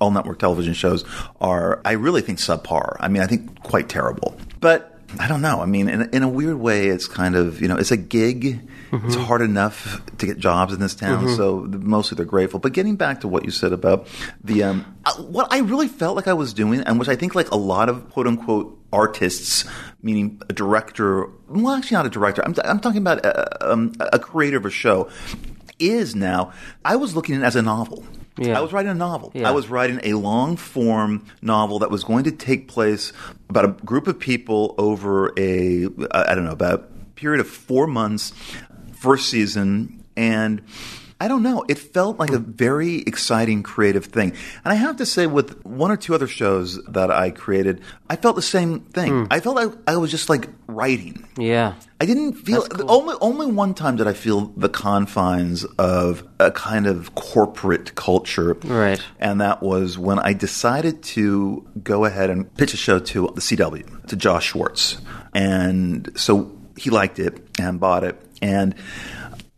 [0.00, 1.04] all network television shows
[1.40, 2.96] are, I really think, subpar.
[2.98, 4.36] I mean, I think quite terrible.
[4.60, 5.60] But I don't know.
[5.60, 8.44] I mean, in, in a weird way, it's kind of, you know, it's a gig.
[8.44, 9.22] It's Mm-hmm.
[9.22, 12.60] hard enough to get jobs in this town, so mostly they're grateful.
[12.60, 14.06] But getting back to what you said about
[14.44, 17.34] the, um, uh, what I really felt like I was doing, and which I think
[17.34, 19.64] like a lot of quote unquote artists,
[20.02, 24.18] meaning a director, well, actually not a director, I'm, I'm talking about a, um, a
[24.18, 25.08] creator of a show,
[25.78, 26.52] is now,
[26.84, 28.04] I was looking at it as a novel.
[28.38, 28.58] Yeah.
[28.58, 29.30] I was writing a novel.
[29.34, 29.48] Yeah.
[29.48, 33.12] I was writing a long form novel that was going to take place
[33.48, 37.86] about a group of people over a, uh, don't know, about a period of four
[37.86, 38.32] months,
[38.94, 40.04] first season.
[40.16, 40.62] And
[41.22, 44.30] I don't know, it felt like a very exciting creative thing.
[44.64, 48.16] And I have to say, with one or two other shows that I created, I
[48.16, 49.10] felt the same thing.
[49.10, 49.24] Hmm.
[49.30, 51.28] I felt like I was just like writing.
[51.36, 52.90] yeah I didn't feel cool.
[52.90, 58.54] only only one time did I feel the confines of a kind of corporate culture.
[58.64, 59.00] Right.
[59.20, 63.40] And that was when I decided to go ahead and pitch a show to the
[63.40, 64.98] CW, to Josh Schwartz.
[65.32, 68.74] And so he liked it and bought it and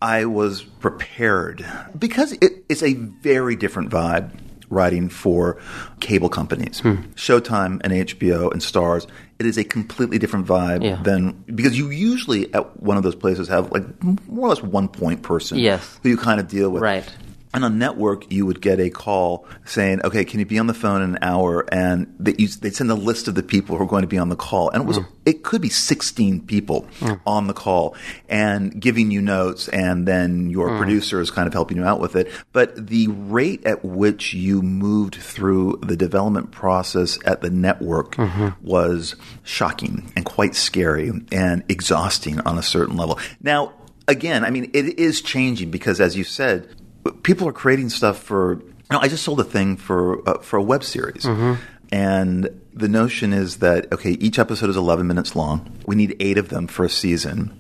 [0.05, 1.65] I was prepared
[1.99, 4.39] because it, it's a very different vibe
[4.69, 5.59] writing for
[6.01, 6.81] cable companies.
[6.81, 6.97] Hmm.
[7.15, 9.07] Showtime and HBO and Starz,
[9.39, 11.03] it is a completely different vibe Yeah.
[11.03, 13.85] than because you usually at one of those places have like
[14.29, 15.99] more or less one point person Yes.
[16.03, 16.83] who you kind of deal with.
[16.83, 17.09] Right.
[17.55, 20.75] And on network, you would get a call saying, "Okay, can you be on the
[20.75, 23.87] phone in an hour?" And they they'd send a list of the people who are
[23.87, 25.05] going to be on the call, and it was hmm.
[25.25, 27.13] it could be sixteen people hmm.
[27.27, 27.97] on the call
[28.29, 30.79] and giving you notes, and then your hmm.
[30.79, 32.31] producer is kind of helping you out with it.
[32.53, 38.49] But the rate at which you moved through the development process at the network mm-hmm.
[38.63, 43.19] was shocking and quite scary and exhausting on a certain level.
[43.43, 43.73] Now,
[44.09, 46.69] again, I mean, it is changing because, as you said,
[47.23, 48.55] people are creating stuff for.
[48.91, 51.25] You know, I just sold a thing for uh, for a web series,
[51.91, 55.71] and the notion is that okay, each episode is eleven minutes long.
[55.87, 57.59] We need eight of them for a season.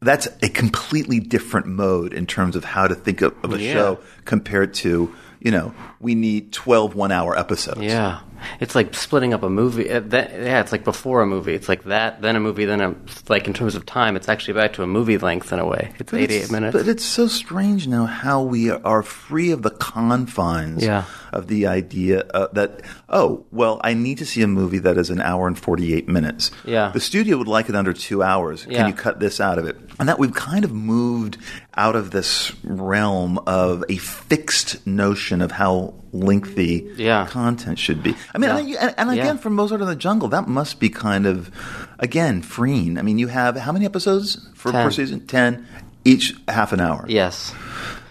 [0.00, 3.72] That's a completely different mode in terms of how to think of, of a Yeah.
[3.72, 7.80] show compared to you know we need 12 one hour episodes.
[7.80, 8.20] Yeah,
[8.60, 9.90] it's like splitting up a movie.
[9.90, 11.54] uh, That, yeah, it's like before a movie.
[11.54, 12.94] It's like that, then a movie, then a
[13.28, 14.16] like in terms of time.
[14.16, 15.92] It's actually back to a movie length in a way.
[15.98, 16.76] It's But eighty-eight it's- minutes.
[16.76, 21.04] But it's so strange now how we are free of the confines Yeah.
[21.32, 25.10] of the idea uh, that, oh, well, I need to see a movie that is
[25.10, 26.50] an hour and 48 minutes.
[26.64, 26.90] Yeah.
[26.92, 28.62] The studio would like it under two hours.
[28.64, 28.86] Can Yeah.
[28.86, 29.76] you cut this out of it?
[29.98, 31.38] And that we've kind of moved
[31.74, 37.26] out of this realm of a fixed notion of how lengthy Yeah.
[37.26, 38.14] content should be.
[38.34, 38.78] I mean, Yeah.
[38.86, 39.36] and, and again, Yeah.
[39.36, 41.50] from Mozart in the Jungle, that must be kind of,
[41.98, 42.98] again, freeing.
[42.98, 44.84] I mean, you have how many episodes for Ten.
[44.84, 45.20] per season?
[45.26, 45.66] Ten,
[46.04, 47.04] each half an hour.
[47.08, 47.52] yes.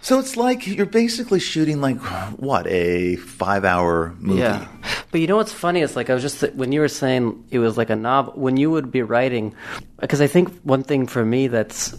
[0.01, 1.97] So it's like you're basically shooting like
[2.37, 4.41] what a five-hour movie.
[4.41, 4.67] Yeah,
[5.09, 7.57] but you know what's funny It's like I was just when you were saying it
[7.57, 9.55] was like a novel when you would be writing,
[9.99, 11.95] because I think one thing for me that's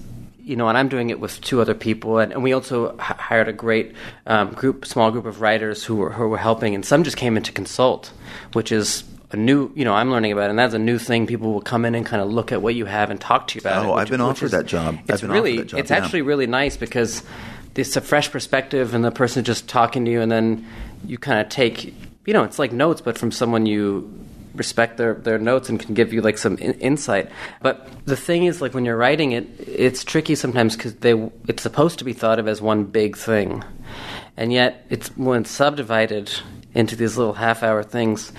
[0.46, 3.00] you know, and I'm doing it with two other people, and, and we also h-
[3.00, 3.92] hired a great
[4.26, 7.36] um, group, small group of writers who were who were helping, and some just came
[7.36, 8.12] in to consult,
[8.54, 9.04] which is.
[9.32, 11.26] A new, you know, I'm learning about, it, and that's a new thing.
[11.26, 13.56] People will come in and kind of look at what you have and talk to
[13.56, 13.88] you about it.
[13.88, 15.00] Oh, I've been offered is- that job.
[15.10, 15.96] I've been really, offered that job, it's yeah.
[15.96, 17.24] actually really nice because
[17.74, 20.64] it's a fresh perspective, and the person just talking to you, and then
[21.04, 21.92] you kind of take,
[22.24, 24.08] you know, it's like notes, but from someone you
[24.56, 27.30] respect their, their notes and can give you like some in- insight.
[27.62, 31.12] But the thing is, like when you're writing it, it's tricky sometimes because they
[31.46, 33.64] it's supposed to be thought of as one big thing,
[34.36, 36.32] and yet it's when it's subdivided
[36.74, 38.32] into these little half hour things.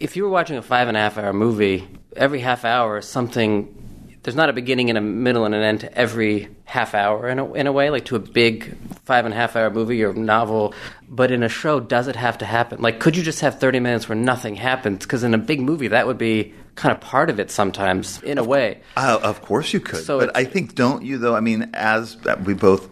[0.00, 3.83] If you were watching a five and a half hour movie, every half hour something
[4.24, 7.38] there's not a beginning and a middle and an end to every half hour in
[7.38, 10.14] a, in a way, like to a big five and a half hour movie or
[10.14, 10.74] novel,
[11.08, 12.80] but in a show, does it have to happen?
[12.80, 15.00] Like, could you just have 30 minutes where nothing happens?
[15.00, 18.38] Because in a big movie, that would be kind of part of it sometimes, in
[18.38, 18.80] a way.
[18.96, 21.36] Uh, of course you could, So but I think don't you though?
[21.36, 22.88] I mean, as we both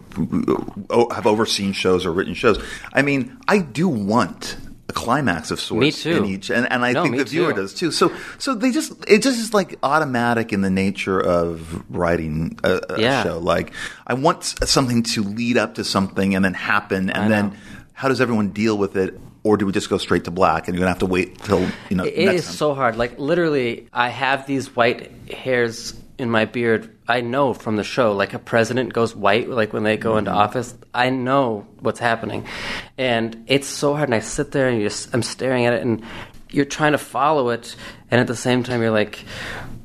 [0.91, 2.63] uh, have overseen shows or written shows,
[2.93, 4.57] I mean, I do want
[4.93, 6.17] a climax of sorts Me too.
[6.19, 7.61] in each, and, and I No, think the viewer too.
[7.63, 7.91] does too.
[7.91, 12.81] So, so they just it just is like automatic in the nature of writing a,
[12.91, 13.23] a Yeah.
[13.25, 13.39] show.
[13.39, 13.73] Like,
[14.07, 17.57] I want something to lead up to something and then happen, and I then know.
[17.95, 19.19] how does everyone deal with it?
[19.45, 21.69] Or do we just go straight to black, and you're gonna have to wait till
[21.91, 22.05] you know?
[22.05, 22.55] It is time?
[22.55, 22.97] so hard.
[22.97, 26.97] Like literally, I have these white hairs in my beard.
[27.09, 30.31] I know from the show, like a president goes white, like when they go into
[30.31, 30.41] mm-hmm.
[30.41, 30.75] office.
[30.95, 32.47] I know what's happening,
[32.97, 34.09] and it's so hard.
[34.09, 36.03] And I sit there and you just, I'm staring at it, and
[36.51, 37.77] you're trying to follow it,
[38.11, 39.25] and at the same time, you're like.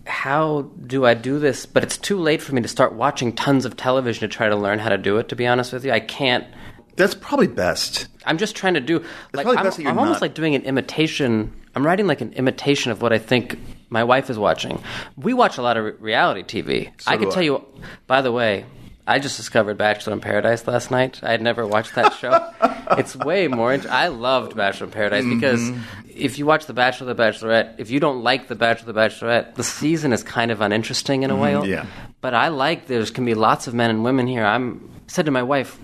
[0.10, 1.66] How do I do this?
[1.66, 4.56] But it's too late for me to start watching tons of television to try to
[4.56, 5.28] learn how to do it.
[5.28, 6.48] To be honest with you, I can't.
[6.96, 8.08] That's probably best.
[8.26, 9.04] I'm just trying to do
[9.34, 11.54] like probably I'm, best that you're I'm almost like doing an imitation.
[11.76, 13.60] I'm writing like an imitation of what I think
[13.90, 14.82] my wife is watching.
[15.16, 16.92] We watch a lot of re- reality TV.
[17.02, 17.46] So I can tell I.
[17.46, 17.66] you.
[18.08, 18.66] By the way,
[19.06, 21.22] I just discovered Bachelor in Paradise last night.
[21.24, 22.38] I had never watched that show.
[22.98, 23.74] it's way more.
[23.74, 25.40] Int- I loved Bachelor in Paradise Mm-hmm.
[25.40, 25.72] because
[26.14, 29.56] if you watch The Bachelor, The Bachelorette, if you don't like The Bachelor, The Bachelorette,
[29.56, 31.54] the season is kind of uninteresting in a way.
[31.54, 31.70] Mm-hmm.
[31.72, 31.86] yeah.
[32.20, 34.44] But I like there's can be lots of men and women here.
[34.44, 35.80] I'm said to my wife,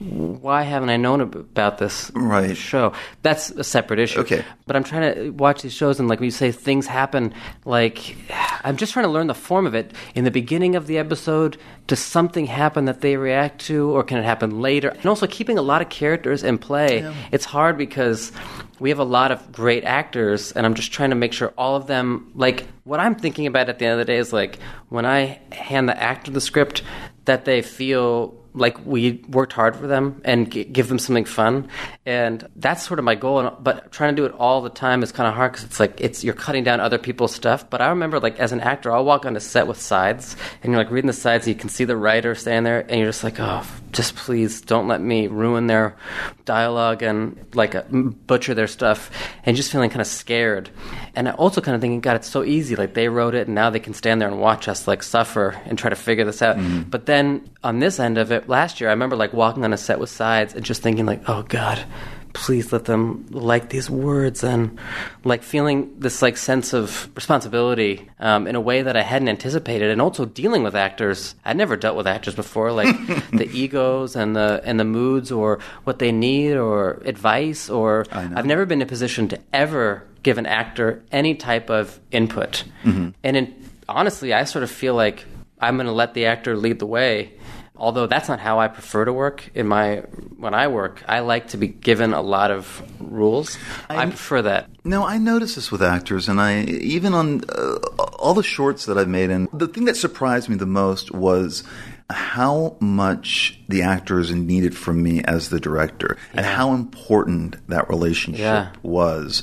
[0.00, 2.56] why haven't I known about this Right.
[2.56, 2.92] show?
[3.22, 4.20] That's a separate issue.
[4.20, 4.42] Okay.
[4.66, 7.34] But I'm trying to watch these shows, and like when you say things happen,
[7.66, 8.16] like
[8.64, 9.92] I'm just trying to learn the form of it.
[10.14, 14.16] In the beginning of the episode, does something happen that they react to, or can
[14.16, 14.88] it happen later?
[14.88, 17.10] And also keeping a lot of characters in play.
[17.30, 18.32] It's hard because
[18.78, 21.76] we have a lot of great actors, and I'm just trying to make sure all
[21.76, 24.58] of them, like what I'm thinking about at the end of the day is like
[24.88, 26.82] when I hand the actor the script,
[27.26, 31.68] that they feel like we worked hard for them and g- give them something fun.
[32.06, 33.40] And that's sort of my goal.
[33.40, 35.80] And, but trying to do it all the time is kind of hard because it's
[35.80, 37.68] like it's you're cutting down other people's stuff.
[37.68, 40.72] But i remember like as an actor i'll walk on a set with sides and
[40.72, 43.08] you're like reading the sides and you can see the writer standing there and you're
[43.08, 45.96] just like oh just please don't let me ruin their
[46.44, 49.10] dialogue and like uh, butcher their stuff
[49.44, 50.70] and just feeling kind of scared.
[51.14, 53.54] And I also kind of thinking god it's so easy like they wrote it and
[53.54, 56.42] now they can stand there and watch us like suffer and try to figure this
[56.42, 56.56] out.
[56.90, 59.76] But then on this end of it last year i remember like walking on a
[59.76, 61.84] set with sides and just thinking like oh god
[62.32, 64.78] please let them like these words and
[65.24, 69.90] like feeling this like sense of responsibility um, in a way that I hadn't anticipated,
[69.90, 71.34] and also dealing with actors.
[71.44, 72.94] I'd never dealt with actors before, like
[73.30, 78.06] the egos and the and the moods, or what they need, or advice, or.
[78.12, 82.64] I've never been in a position to ever give an actor any type of input.
[82.84, 83.10] Mm-hmm.
[83.22, 85.24] And in, honestly, I sort of feel like
[85.60, 87.32] I'm going to let the actor lead the way.
[87.80, 90.02] Although that's not how I prefer to work in my
[90.36, 93.56] when I work, I like to be given a lot of rules.
[93.88, 94.68] I, prefer that.
[94.84, 97.76] No, I notice this with actors, and I even on uh,
[98.18, 99.30] all the shorts that I've made.
[99.30, 101.64] And the thing that surprised me the most was
[102.10, 108.40] how much the actors needed from me as the director, and how important that relationship
[108.40, 108.68] Yeah.
[108.82, 109.42] was.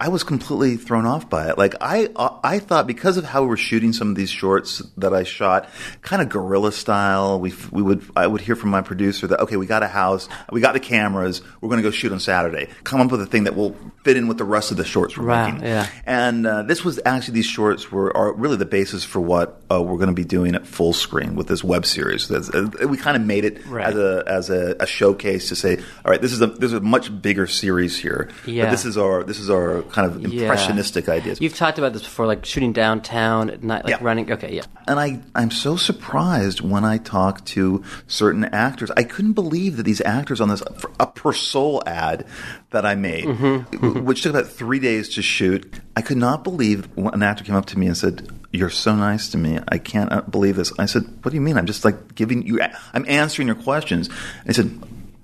[0.00, 1.58] I was completely thrown off by it.
[1.58, 2.08] Like I,
[2.44, 5.68] I thought because of how we were shooting some of these shorts that I shot,
[6.02, 7.40] kind of guerrilla style.
[7.40, 10.28] We, we would, I would hear from my producer that okay, we got a house,
[10.52, 12.68] we got the cameras, we're going to go shoot on Saturday.
[12.84, 15.16] Come up with a thing that will fit in with the rest of the shorts
[15.18, 15.66] we're Wow, making.
[15.66, 15.88] yeah.
[16.06, 19.82] And uh, this was actually these shorts were are really the basis for what uh,
[19.82, 22.30] we're going to be doing at Fullscreen with this web series.
[22.30, 23.86] Uh, we kind of made it Right.
[23.86, 26.74] as a as a, a showcase to say, all right, this is a this is
[26.74, 28.30] a much bigger series here.
[28.44, 28.70] But Yeah.
[28.70, 30.42] this is our this is our kind of Yeah.
[30.42, 31.40] impressionistic ideas.
[31.40, 33.98] You've talked about this before, like shooting downtown at night, like Yeah.
[34.00, 34.30] running.
[34.32, 34.62] Okay, yeah.
[34.86, 38.90] and I, I'm so surprised when I talk to certain actors.
[38.96, 40.62] I couldn't believe that these actors on this
[41.00, 42.24] a Persol ad
[42.70, 44.04] that I made, Mm-hmm.
[44.04, 45.80] which took about three days to shoot.
[45.96, 48.94] I could not believe when an actor came up to me and said, "You're so
[48.94, 49.58] nice to me.
[49.68, 51.56] I can't uh, believe this." I said, "What do you mean?
[51.58, 52.60] I'm just like giving you.
[52.94, 54.70] I'm answering your questions." And he said.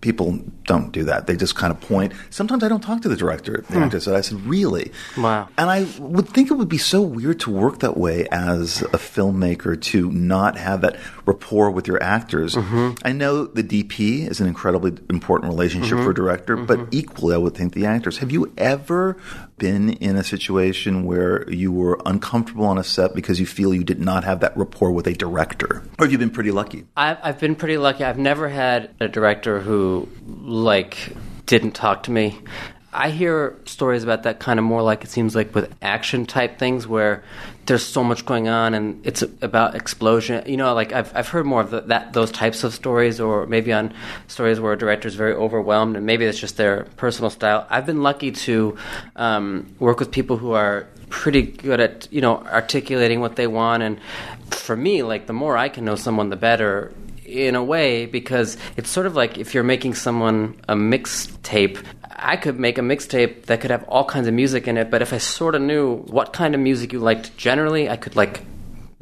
[0.04, 1.26] People don't do that.
[1.26, 2.12] They just kind of point.
[2.28, 3.64] Sometimes I don't talk to the director.
[3.70, 3.84] The hmm.
[3.84, 5.48] actor said, "I said, really?" Wow.
[5.56, 8.98] And I would think it would be so weird to work that way as a
[8.98, 12.54] filmmaker to not have that rapport with your actors.
[12.54, 13.00] Mm-hmm.
[13.02, 16.04] I know the DP is an incredibly important relationship mm-hmm.
[16.04, 16.88] for a director, but mm-hmm.
[16.92, 18.18] equally, I would think the actors.
[18.18, 19.16] Have you ever
[19.64, 23.82] been in a situation where you were uncomfortable on a set because you feel you
[23.82, 25.82] did not have that rapport with a director?
[25.98, 26.84] Or have you been pretty lucky?
[26.94, 28.04] I've, I've been pretty lucky.
[28.04, 30.06] I've never had a director who
[30.42, 30.98] like
[31.46, 32.38] didn't talk to me.
[32.94, 36.60] I hear stories about that kind of more like it seems like with action type
[36.60, 37.24] things where
[37.66, 40.44] there's so much going on and it's about explosion.
[40.46, 43.46] You know, like I've I've heard more of the, that those types of stories, or
[43.46, 43.92] maybe on
[44.28, 47.66] stories where a director is very overwhelmed and maybe it's just their personal style.
[47.68, 48.76] I've been lucky to
[49.16, 53.82] um, work with people who are pretty good at you know articulating what they want
[53.82, 54.00] and
[54.50, 56.92] for me like the more i can know someone the better
[57.24, 61.82] in a way because it's sort of like if you're making someone a mixtape
[62.16, 65.02] i could make a mixtape that could have all kinds of music in it but
[65.02, 68.42] if i sort of knew what kind of music you liked generally i could like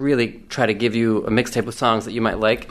[0.02, 2.68] really try to give you a mixtape of songs that you might like.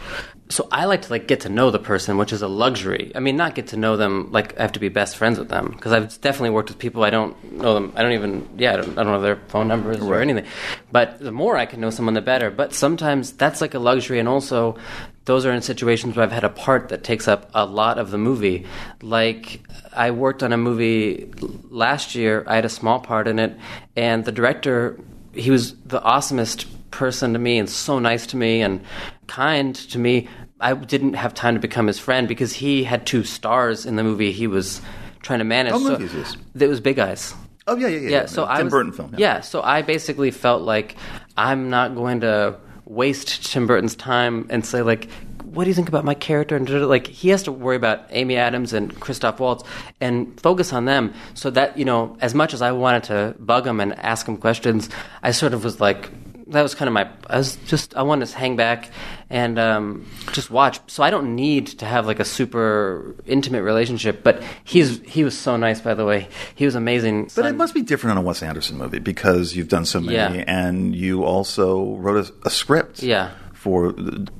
[0.49, 3.13] So I like to like get to know the person, which is a luxury.
[3.15, 5.47] I mean, not get to know them like I have to be best friends with
[5.47, 7.93] them because I've definitely worked with people I don't know them.
[7.95, 10.45] I don't even yeah, I don't, I don't know their phone numbers or anything.
[10.91, 12.51] But the more I can know someone, the better.
[12.51, 14.77] But sometimes that's like a luxury, and also
[15.25, 18.11] those are in situations where I've had a part that takes up a lot of
[18.11, 18.65] the movie.
[19.01, 19.61] Like
[19.93, 21.31] I worked on a movie
[21.69, 22.43] last year.
[22.47, 23.55] I had a small part in it,
[23.95, 24.99] and the director
[25.33, 28.81] he was the awesomest person to me and so nice to me and
[29.27, 30.27] kind to me.
[30.59, 34.03] I didn't have time to become his friend because he had two stars in the
[34.03, 34.81] movie he was
[35.21, 35.73] trying to manage.
[35.73, 36.37] What so movie is this?
[36.59, 37.33] It was Big Eyes.
[37.67, 38.09] Oh yeah, yeah, yeah.
[38.09, 39.15] Yeah, so Tim I was, Burton film.
[39.17, 39.41] Yeah.
[39.41, 40.95] so I basically felt like
[41.37, 42.57] I'm not going to
[42.91, 45.09] waste Tim Burton's time and say like,
[45.45, 46.55] what do you think about my character?
[46.55, 49.63] And like he has to worry about Amy Adams and Christoph Waltz
[49.99, 51.13] and focus on them.
[51.33, 54.37] So that you know, as much as I wanted to bug him and ask him
[54.37, 54.89] questions,
[55.23, 56.09] I sort of was like.
[56.51, 57.09] That was kind of my.
[57.27, 57.95] I was just.
[57.95, 58.89] I wanted to hang back
[59.29, 60.79] and um, just watch.
[60.87, 64.21] So I don't need to have like a super intimate relationship.
[64.23, 65.81] But he's he was so nice.
[65.81, 67.29] By the way, he was amazing.
[67.35, 70.15] But it must be different on a Wes Anderson movie because you've done so many,
[70.15, 70.43] Yeah.
[70.47, 73.01] and you also wrote a, a script.
[73.01, 73.31] Yeah.
[73.61, 73.91] For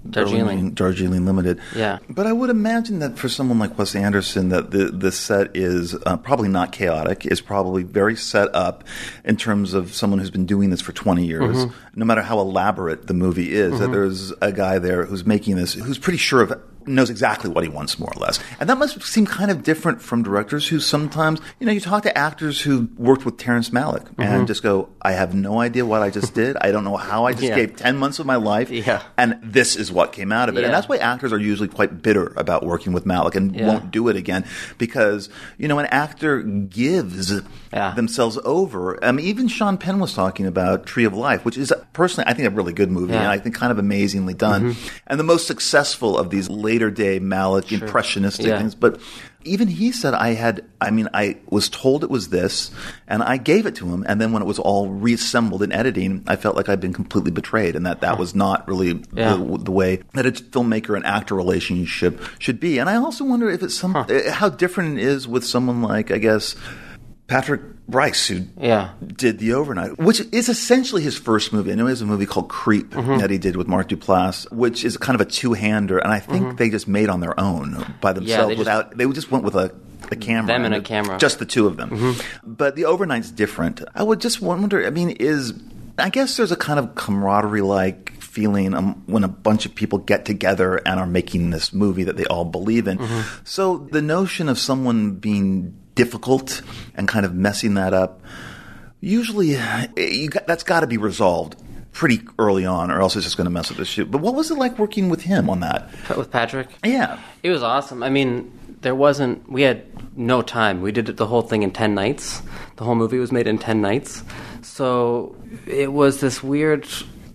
[0.09, 0.71] Darjeeling.
[0.71, 1.59] Darjeeling Limited.
[1.75, 1.99] Yeah.
[2.09, 5.95] But I would imagine that for someone like Wes Anderson, that the the set is
[6.07, 7.27] uh, probably not chaotic.
[7.27, 8.83] Is probably very set up
[9.23, 11.55] in terms of someone who's been doing this for twenty years.
[11.55, 11.99] Mm-hmm.
[11.99, 15.73] No matter how elaborate the movie is, that there's a guy there who's making this,
[15.73, 18.39] who's pretty sure of knows exactly what he wants more or less.
[18.59, 22.03] And that must seem kind of different from directors who sometimes, you know, you talk
[22.03, 24.21] to actors who worked with Terrence Malick Mm-hmm.
[24.21, 26.57] and just go, I have no idea what I just did.
[26.61, 27.55] I don't know how I just Yeah.
[27.55, 28.69] gave 10 months of my life.
[28.69, 29.01] Yeah.
[29.17, 30.63] And this is what came out of it.
[30.63, 33.67] And that's why actors are usually quite bitter about working with Malick and Yeah.
[33.67, 34.45] won't do it again
[34.77, 37.41] because, you know, an actor gives
[37.73, 37.93] Yeah.
[37.95, 39.03] themselves over.
[39.03, 42.33] I mean, even Sean Penn was talking about Tree of Life, which is personally, I
[42.33, 43.19] think, a really good movie Yeah.
[43.19, 43.23] Mm-hmm.
[43.25, 44.75] and I think kind of amazingly done.
[45.07, 48.57] And the most successful of these later day Malick impressionistic Yeah.
[48.59, 48.75] things.
[48.75, 48.99] But
[49.43, 52.69] even he said, I had, I mean, I was told it was this
[53.07, 54.05] and I gave it to him.
[54.07, 57.31] And then when it was all reassembled in editing, I felt like I'd been completely
[57.31, 59.35] betrayed and that that was not really Yeah.
[59.35, 62.77] the, the way that a filmmaker and actor relationship should be.
[62.79, 66.11] And I also wonder if it's some, uh, how different it is with someone like,
[66.11, 66.55] I guess,
[67.31, 68.89] Patrick Brice, who Yeah.
[69.15, 71.71] did The Overnight, which is essentially his first movie.
[71.71, 73.17] I know he has a movie called Creep Mm-hmm.
[73.19, 76.57] that he did with Mark Duplass, which is kind of a two-hander, and I think
[76.57, 78.47] they just made on their own by themselves Mm-hmm.
[78.49, 78.97] they just- without.
[78.97, 79.73] They just went with a,
[80.11, 81.11] a camera, Them and a camera.
[81.11, 81.19] Mm-hmm.
[81.19, 82.15] just the two of them.
[82.43, 83.81] But The Overnight's different.
[83.95, 84.85] I would just wonder.
[84.85, 85.53] I mean, is
[85.97, 90.23] I guess there's a kind of camaraderie-like feeling um, when a bunch of people get
[90.25, 92.97] together and are making this movie that they all believe in.
[92.97, 93.21] Mm-hmm.
[93.43, 96.61] So the notion of someone being difficult
[96.95, 98.21] and kind of messing that up
[98.99, 99.57] usually
[99.97, 101.55] you got, that's got to be resolved
[101.91, 104.33] pretty early on or else it's just going to mess up the shoot but what
[104.33, 106.67] was it like working with him on that with Patrick.
[106.85, 108.03] yeah It was awesome.
[108.03, 109.49] I mean, there wasn't.
[109.49, 109.83] We had
[110.17, 110.81] no time.
[110.81, 112.41] We did the whole thing in ten nights.
[112.77, 114.23] The whole movie was made in ten nights.
[114.61, 115.35] So
[115.67, 116.87] it was this weird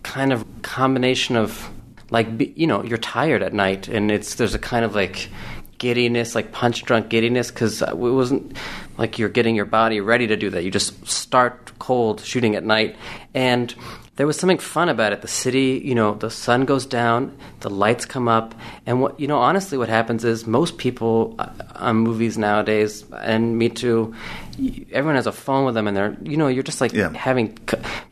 [0.02, 1.68] kind of combination of
[2.11, 2.26] like
[2.57, 5.28] you know you're tired at night and it's there's a kind of like
[5.78, 8.56] giddiness like punch drunk giddiness because it wasn't
[8.98, 10.64] like you're getting your body ready to do that.
[10.64, 12.96] You just start cold shooting at night.
[13.34, 13.74] And
[14.16, 15.20] there was something fun about it.
[15.20, 18.54] The city you know the sun goes down the lights come up
[18.86, 23.58] and what you know honestly what happens is most people uh, on movies nowadays and
[23.58, 24.14] me too
[24.90, 27.12] everyone has a phone with them and they're you know you're just like Yeah.
[27.12, 27.58] having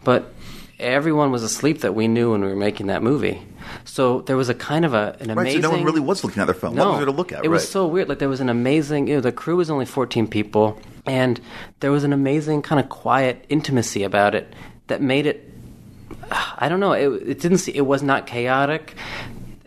[0.05, 0.35] but
[0.79, 3.41] everyone was asleep that we knew when we were making that movie
[3.85, 6.25] so there was a kind of a an right amazing so no one really was
[6.25, 8.09] looking at their phone what was there to look at it was so weird.
[8.09, 9.09] Like there was an amazing.
[9.09, 11.41] You know, the crew was only fourteen people, and
[11.81, 14.53] there was an amazing kind of quiet intimacy about it
[14.87, 15.53] that made it.
[16.31, 16.93] I don't know.
[16.93, 17.59] It, it didn't.
[17.59, 18.95] See, it was not chaotic.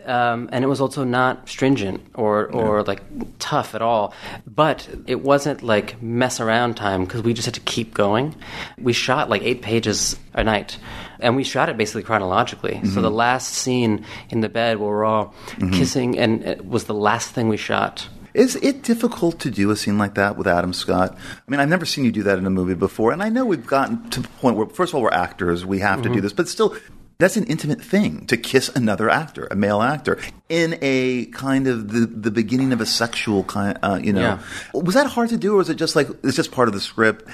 [0.07, 3.01] Um, and it was also not stringent or, or like
[3.39, 4.13] tough at all.
[4.45, 8.35] But it wasn't like mess around time because we just had to keep going.
[8.77, 10.77] We shot like eight pages a night,
[11.19, 12.81] and we shot it basically chronologically.
[12.93, 15.33] So the last scene in the bed where we're all
[15.71, 18.07] kissing, and it was the last thing we shot.
[18.33, 21.17] Is it difficult to do a scene like that with Adam Scott?
[21.17, 23.45] I mean, I've never seen you do that in a movie before, and I know
[23.45, 26.09] we've gotten to the point where, first of all, we're actors, we have Mm-hmm.
[26.09, 26.75] to do this, but still.
[27.19, 31.91] That's an intimate thing to kiss another actor, a male actor, in a kind of
[31.91, 33.75] the, the beginning of a sexual kind.
[33.81, 34.39] Uh, you know, Yeah.
[34.79, 36.79] was that hard to do, or was it just like it's just part of the
[36.79, 37.27] script?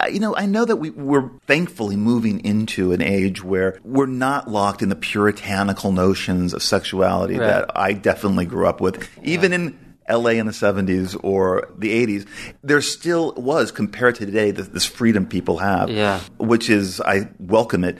[0.00, 4.06] Uh, you know, I know that we, we're thankfully moving into an age where we're
[4.06, 7.46] not locked in the puritanical notions of sexuality Right.
[7.46, 9.78] that I definitely grew up with, even in.
[10.06, 12.26] LA in the 70s or the 80s,
[12.62, 16.20] there still was, compared to today, this, this freedom people have, Yeah.
[16.36, 17.96] which is, I welcome it.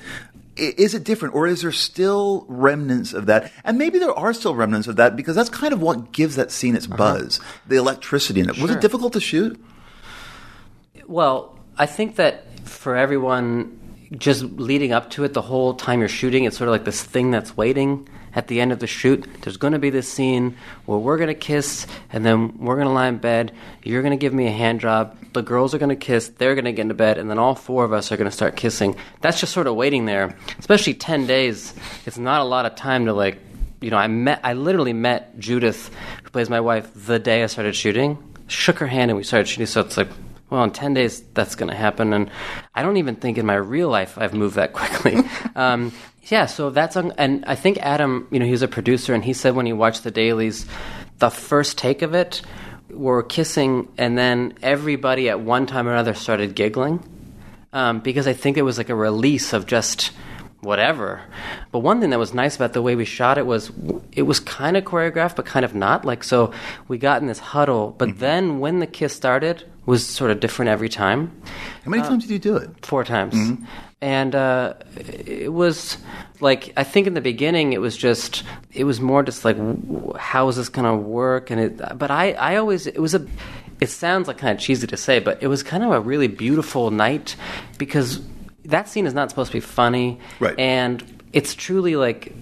[0.58, 3.50] I- Is it different, or is there still remnants of that?
[3.64, 6.50] And maybe there are still remnants of that because that's kind of what gives that
[6.52, 8.56] scene its buzz, the electricity in it.
[8.60, 8.78] Was Uh-huh.
[8.78, 9.58] It difficult to shoot?
[11.06, 13.78] Well, I think that for everyone,
[14.18, 17.02] just leading up to it, the whole time you're shooting, it's sort of like this
[17.02, 19.26] thing that's waiting at the end of the shoot.
[19.42, 20.56] There's going to be this scene
[20.86, 23.52] where we're going to kiss, and then we're going to lie in bed.
[23.82, 25.16] You're going to give me a hand job.
[25.32, 26.28] The girls are going to kiss.
[26.28, 28.36] They're going to get into bed, and then all four of us are going to
[28.36, 28.96] start kissing.
[29.20, 30.36] That's just sort of waiting there.
[30.58, 31.74] Especially ten days.
[32.06, 33.38] It's not a lot of time to like.
[33.80, 34.40] You know, I met.
[34.42, 38.16] I literally met Judith, who plays my wife, the day I started shooting.
[38.46, 39.66] Shook her hand, and we started shooting.
[39.66, 40.08] So it's like
[40.54, 42.12] well, in 10 days, that's going to happen.
[42.12, 42.30] And
[42.74, 45.16] I don't even think in my real life I've moved that quickly.
[45.56, 45.92] um,
[46.28, 49.24] yeah, so that's, un- and I think Adam, you know, he was a producer, and
[49.24, 50.64] he said when he watched the dailies,
[51.18, 52.40] the first take of it,
[52.88, 57.02] were kissing, and then everybody at one time or another started giggling.
[57.72, 60.12] Um, because I think it was like a release of just
[60.64, 61.22] whatever.
[61.70, 63.70] But one thing that was nice about the way we shot it was
[64.12, 66.04] it was kind of choreographed, but kind of not.
[66.04, 66.52] Like so,
[66.88, 68.18] we got in this huddle, but mm-hmm.
[68.18, 71.30] then when the kiss started, was sort of different every time.
[71.84, 72.70] How many uh, times did you do it?
[72.84, 73.34] Four times.
[73.34, 73.64] Mm-hmm.
[74.00, 75.96] And uh, it was
[76.40, 78.42] like I think in the beginning it was just
[78.72, 82.32] it was more just like w- how is this gonna work and it but I
[82.32, 83.26] I always it was a
[83.80, 86.28] it sounds like kind of cheesy to say but it was kind of a really
[86.28, 87.36] beautiful night
[87.78, 88.20] because
[88.64, 90.18] that scene is not supposed to be funny.
[90.40, 90.58] Right.
[90.58, 91.02] and
[91.32, 92.32] it's truly like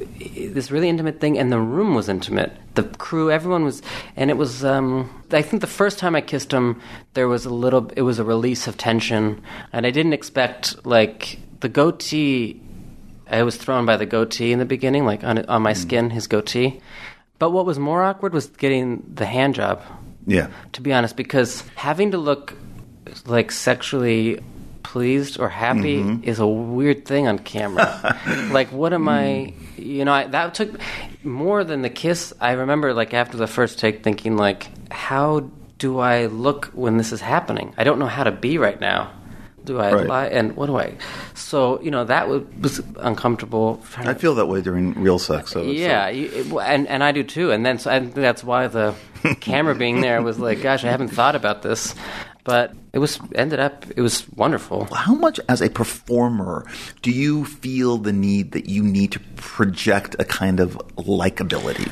[0.54, 2.52] this really intimate thing and the room was intimate.
[2.74, 3.82] The crew everyone was
[4.16, 6.80] and it was um i think the first time i kissed him
[7.14, 9.42] there was a little it was a release of tension.
[9.72, 12.60] And i didn't expect like the goatee
[13.30, 16.26] i was thrown by the goatee in the beginning like on on my skin his
[16.26, 16.80] goatee.
[17.38, 19.82] But what was more awkward was getting the hand job.
[20.26, 20.48] Yeah.
[20.74, 22.54] to be honest, because having to look
[23.26, 24.38] like sexually
[24.92, 26.22] pleased or happy mm-hmm.
[26.22, 28.20] is a weird thing on camera.
[28.52, 29.54] like, what am I?
[29.78, 29.86] Mm.
[29.86, 30.78] You know, I, that took
[31.24, 32.34] more than the kiss.
[32.38, 37.10] I remember, like after the first take, thinking like, how do I look when this
[37.10, 37.72] is happening?
[37.78, 39.10] I don't know how to be right now.
[39.64, 40.06] Do I Right.
[40.06, 40.26] lie?
[40.26, 40.98] And what do I?
[41.32, 43.80] So you know that was, was uncomfortable.
[43.96, 45.52] I feel that way during real sex.
[45.52, 47.50] So yeah, you, and and I do too.
[47.50, 48.94] And then so I think that's why the
[49.40, 51.94] camera being there was like, gosh, I haven't thought about this,
[52.44, 54.84] but it was ended up it was wonderful.
[54.94, 56.66] how much as a performer
[57.00, 61.90] do you feel the need that you need to project a kind of likability?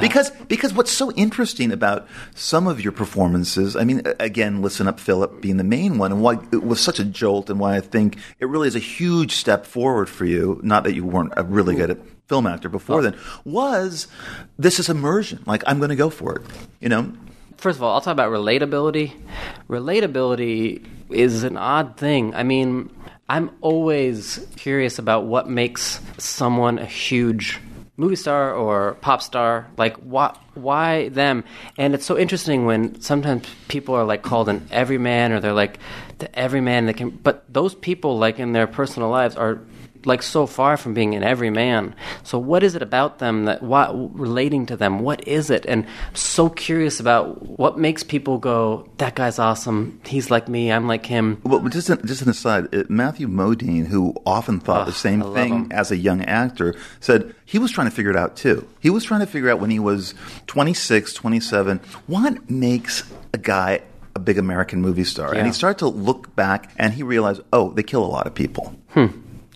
[0.00, 5.00] Because because what's so interesting about some of your performances i mean again listen up
[5.00, 7.80] philip being the main one and why it was such a jolt and why i
[7.80, 11.42] think it really is a huge step forward for you not that you weren't a
[11.42, 13.02] really good at film actor before oh.
[13.02, 14.06] then was
[14.56, 15.42] this is immersion.
[15.44, 16.42] Like i'm going to go for it
[16.78, 17.12] you know
[17.60, 19.12] First of all, I'll talk about relatability.
[19.68, 22.34] Relatability is an odd thing.
[22.34, 22.88] I mean,
[23.28, 27.60] I'm always curious about what makes someone a huge
[27.98, 29.66] movie star or pop star.
[29.76, 31.44] Like, why, why them?
[31.76, 35.80] And it's so interesting when sometimes people are like called an everyman or they're like
[36.16, 37.10] the everyman that can.
[37.10, 39.60] But those people, like in their personal lives, are
[40.04, 41.94] like so far from being an everyman.
[42.22, 45.00] So what is it about them that what relating to them?
[45.00, 45.66] What is it?
[45.66, 50.00] And I'm so curious about what makes people go, that guy's awesome.
[50.04, 50.72] He's like me.
[50.72, 51.40] I'm like him.
[51.44, 55.64] Well, just an, just an aside, uh, Matthew Modine, who often thought the same thing
[55.64, 55.72] him.
[55.72, 58.66] as a young actor, said he was trying to figure it out too.
[58.80, 60.14] He was trying to figure out when he was
[60.46, 63.80] 26, 27, what makes a guy
[64.14, 65.34] a big American movie star?
[65.34, 68.34] And he started to look back and he realized, oh, they kill a lot of
[68.34, 68.74] people.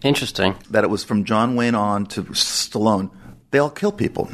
[0.04, 0.54] Interesting.
[0.70, 3.10] That it was from John Wayne on to Stallone.
[3.50, 4.28] They all kill people,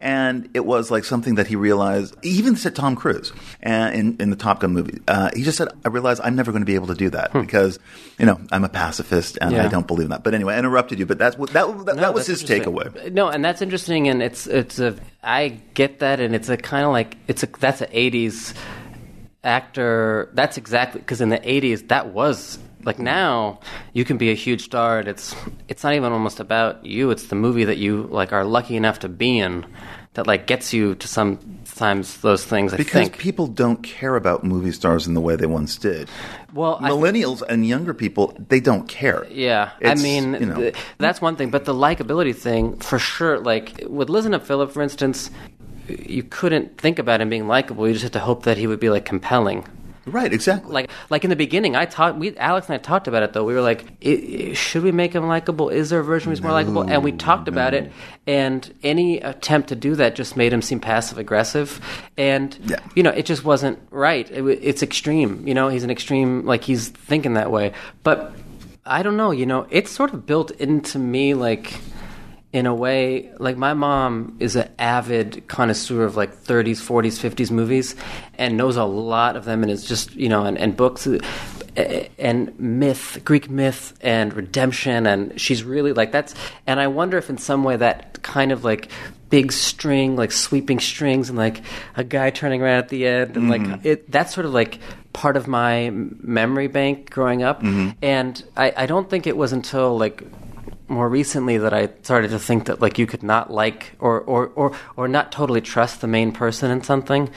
[0.00, 2.16] and it was like something that he realized.
[2.22, 3.30] He even said Tom Cruise
[3.66, 4.98] uh, in in the Top Gun movie.
[5.06, 7.34] Uh, he just said, "I realized I'm never going to be able to do that
[7.34, 7.78] because,
[8.18, 10.98] you know, I'm a pacifist and I don't believe in that." But anyway, I interrupted
[10.98, 11.04] you.
[11.04, 13.12] But that's what that that, No, that was his takeaway.
[13.12, 16.86] No, and that's interesting, and it's it's a I get that, and it's a kind
[16.86, 18.54] of like it's a that's an '80s
[19.44, 20.30] actor.
[20.32, 23.60] That's exactly because in the '80s that was like now
[23.92, 25.34] you can be a huge star, and it's
[25.68, 27.10] it's not even almost about you.
[27.10, 29.64] It's the movie that you like are lucky enough to be in
[30.14, 32.74] that like gets you to sometimes those things.
[32.74, 33.18] I Because think.
[33.18, 36.08] people don't care about movie stars in the way they once did.
[36.52, 39.26] well, I- Millennials and younger people, they don't care.
[39.30, 43.38] Yeah, I mean, you know, th- that's one thing, but the likability thing, for sure.
[43.38, 45.30] Like with Listen Up Philip, for instance,
[45.88, 47.86] you couldn't think about him being likable.
[47.86, 49.66] You just had to hope that he would be like compelling.
[50.06, 50.72] Right, exactly.
[50.72, 52.18] Like, like in the beginning, I talked.
[52.18, 53.44] We Alex and I talked about it though.
[53.44, 55.68] We were like, i i should we make him likable?
[55.68, 56.82] Is there a version where he's more likable?
[56.82, 57.92] And we talked about it.
[58.26, 61.80] And any attempt to do that just made him seem passive aggressive.
[62.16, 62.76] And Yeah.
[62.94, 64.30] you know, it just wasn't right.
[64.30, 65.46] It, it's extreme.
[65.46, 66.44] You know, he's an extreme.
[66.46, 67.72] Like he's thinking that way.
[68.02, 68.32] But
[68.84, 69.30] I don't know.
[69.30, 71.74] You know, it's sort of built into me like
[72.52, 77.50] in a way like my mom is an avid connoisseur of like 30s 40s 50s
[77.50, 77.96] movies
[78.34, 81.06] and knows a lot of them and is just you know and, and books
[81.76, 86.34] and myth greek myth and redemption and she's really like that's
[86.66, 88.90] and i wonder if in some way that kind of like
[89.30, 91.62] big string like sweeping strings and like
[91.96, 93.86] a guy turning around at the end and like mm-hmm.
[93.86, 94.78] it that's sort of like
[95.12, 97.62] part of my memory bank growing up.
[97.62, 97.90] Mm-hmm.
[98.02, 100.22] And I, I don't think it was until like
[100.88, 104.48] more recently that I started to think that like you could not like or or
[104.54, 107.30] or, or not totally trust the main person in something.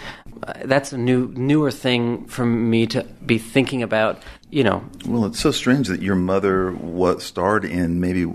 [0.43, 4.21] Uh, that's a new newer thing for me to be thinking about.
[4.51, 8.31] You know, Well, it's so strange that your mother was starred in maybe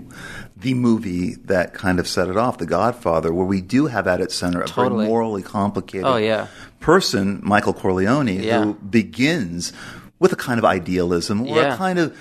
[0.55, 4.21] the movie that kind of set it off, The Godfather, where we do have at
[4.21, 5.05] its center a Totally.
[5.05, 6.45] very morally complicated Oh, yeah.
[6.79, 8.63] person, Michael Corleone, Yeah.
[8.65, 9.73] who begins
[10.21, 12.15] with a kind of idealism or a kind of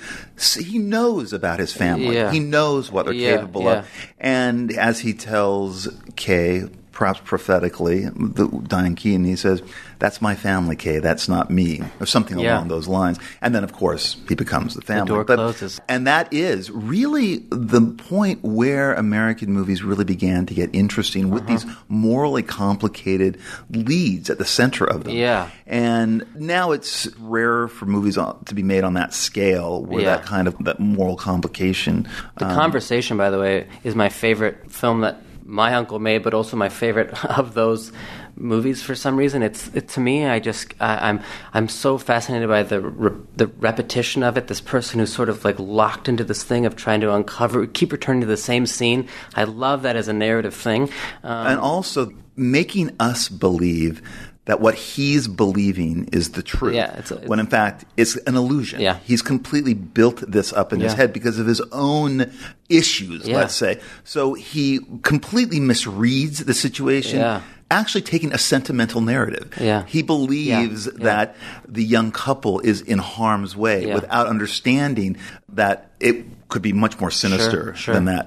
[0.59, 2.15] he knows about his family.
[2.17, 2.33] Yeah.
[2.33, 3.79] He knows what they're Yeah, capable yeah.
[3.81, 3.89] of.
[4.19, 5.87] And as he tells
[6.17, 6.65] Kay,
[7.01, 9.63] perhaps prophetically, the Diane Keaton, he says,
[10.01, 12.57] That's my family, Kay, that's not me, or something Yeah.
[12.57, 13.19] along those lines.
[13.41, 15.09] And then, of course, he becomes the family.
[15.09, 15.81] door closes.
[15.89, 21.45] And that is really the point where American movies really began to get interesting with
[21.45, 21.53] Uh-huh.
[21.53, 23.39] these morally complicated
[23.71, 25.15] leads at the center of them.
[25.15, 25.49] Yeah.
[25.67, 30.17] And now it's rarer for movies to be made on that scale where Yeah.
[30.17, 32.07] that kind of that moral complication.
[32.39, 36.33] The um, Conversation, by the way, is my favorite film that my uncle made, but
[36.33, 37.93] also my favorite of those
[38.37, 39.43] movies for some reason.
[39.43, 41.21] It's it, to me, I just I, I'm
[41.53, 44.47] I'm so fascinated by the re, the repetition of it.
[44.47, 47.93] This person who's sort of like locked into this thing of trying to uncover, keep
[47.93, 49.09] returning to the same scene.
[49.35, 50.85] I love that as a narrative thing.
[51.25, 54.01] Um, and also making us believe
[54.47, 56.75] that what he's believing is the truth.
[56.75, 58.81] Yeah, it's a- it's- when in fact it's an illusion.
[58.81, 58.97] Yeah.
[59.05, 62.31] He's completely built this up in his head because of his own
[62.69, 63.37] issues, Yeah.
[63.37, 63.81] let's say.
[64.05, 67.19] So he completely misreads the situation.
[67.21, 67.43] Yeah.
[67.73, 69.53] Actually, taking a sentimental narrative.
[69.61, 69.85] Yeah.
[69.87, 70.93] He believes Yeah.
[70.99, 71.05] Yeah.
[71.05, 71.37] that
[71.69, 73.95] the young couple is in harm's way Yeah.
[73.95, 75.17] without understanding
[75.53, 77.95] that it could be much more sinister sure.
[77.95, 78.27] than that.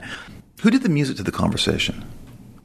[0.61, 2.05] Who did the music to the conversation?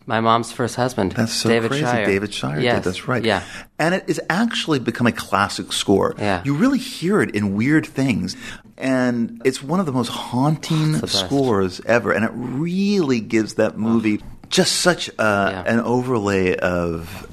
[0.08, 1.84] My mom's first husband, That's so David crazy.
[1.84, 2.06] Shire.
[2.06, 2.76] David Shire Yes.
[2.76, 2.84] did.
[2.84, 3.22] That's right.
[3.24, 3.42] Yeah.
[3.78, 6.14] And it has actually become a classic score.
[6.18, 6.42] Yeah.
[6.44, 8.34] You really hear it in weird things.
[8.78, 12.10] And it's one of the most haunting the scores ever.
[12.12, 15.62] And it really gives that movie just such a, Yeah.
[15.66, 17.26] an overlay of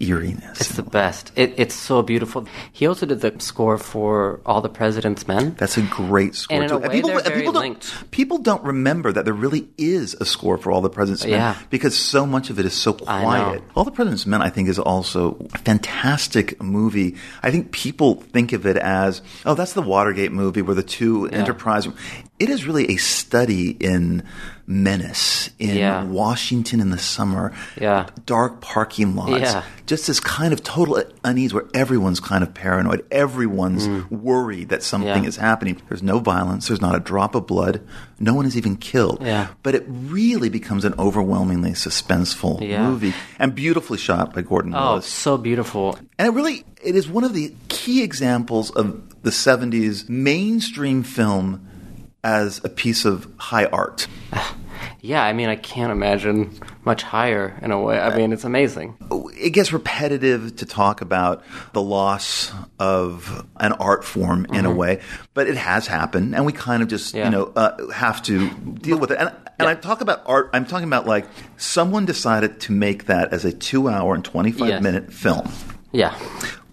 [0.00, 0.60] eeriness.
[0.60, 1.32] It's the best.
[1.36, 2.46] It, it's so beautiful.
[2.72, 5.54] He also did the score for All the President's Men.
[5.58, 6.54] That's a great score.
[6.54, 6.76] And in too.
[6.76, 10.58] a way, they're very people, don't, people don't remember that there really is a score
[10.58, 11.56] for All the President's Men Yeah.
[11.70, 13.62] because so much of it is so quiet.
[13.74, 17.16] All the President's Men, I think, is also a fantastic movie.
[17.42, 21.26] I think people think of it as, oh, that's the Watergate movie where the two
[21.26, 21.88] enterprise.
[22.38, 24.22] It is really a study in
[24.66, 26.02] menace in Yeah.
[26.04, 27.52] Washington in the summer.
[27.80, 28.06] Yeah.
[28.26, 29.40] Dark parking lots.
[29.40, 29.62] Yeah.
[29.86, 33.04] Just this kind of total unease where everyone's kind of paranoid.
[33.12, 35.26] Everyone's worried that something Mm.
[35.28, 35.80] Is happening.
[35.88, 36.66] There's no violence.
[36.68, 37.80] There's not a drop of blood.
[38.18, 39.18] No one is even killed.
[39.22, 39.48] Yeah.
[39.62, 45.06] But it really becomes an overwhelmingly suspenseful movie and beautifully shot by Gordon Oh, Willis.
[45.06, 45.98] so beautiful.
[46.18, 51.65] And it really it is one of the key examples of the 70s mainstream film
[52.26, 54.06] as a piece of high art.
[55.00, 57.96] Yeah, I mean, I can't imagine much higher in a way.
[57.98, 58.96] I mean, it's amazing.
[59.40, 61.44] it gets repetitive to talk about
[61.74, 65.00] the loss of an art form in a way,
[65.32, 67.18] but it has happened, and we kind of just Mm-hmm.
[67.18, 67.24] Yeah.
[67.26, 69.18] you know uh, have to deal with it.
[69.20, 69.30] And,
[69.60, 70.50] and I talk about art.
[70.52, 71.26] I'm talking about like
[71.56, 74.82] someone decided to make that as a two hour and 25 Yes.
[74.82, 75.48] minute film
[75.92, 76.18] Yeah.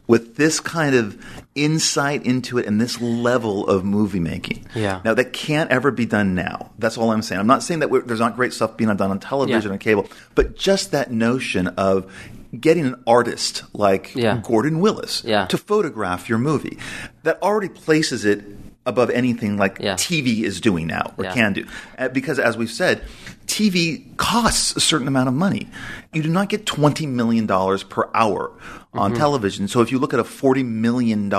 [0.08, 1.24] with this kind of
[1.56, 4.66] insight into it and this level of movie making.
[4.74, 5.02] Yeah.
[5.06, 6.72] Now that can't ever be done now.
[6.80, 7.40] That's all I'm saying.
[7.40, 9.76] I'm not saying that we're, there's not great stuff being done on television Yeah.
[9.76, 12.12] or cable, but just that notion of
[12.60, 14.40] getting an artist like Yeah.
[14.44, 15.46] Gordon Willis Yeah.
[15.48, 16.78] to photograph your movie
[17.24, 18.44] that already places it
[18.86, 19.96] above anything like Yeah.
[19.96, 21.34] TV is doing now or Yeah.
[21.34, 21.66] can do.
[21.98, 23.02] Uh, Because as we've said,
[23.48, 25.70] TV costs a certain amount of money.
[26.14, 28.52] You do not get $20 million per hour
[28.94, 29.20] on Mm-hmm.
[29.20, 29.68] television.
[29.68, 31.30] So if you look at a $40 million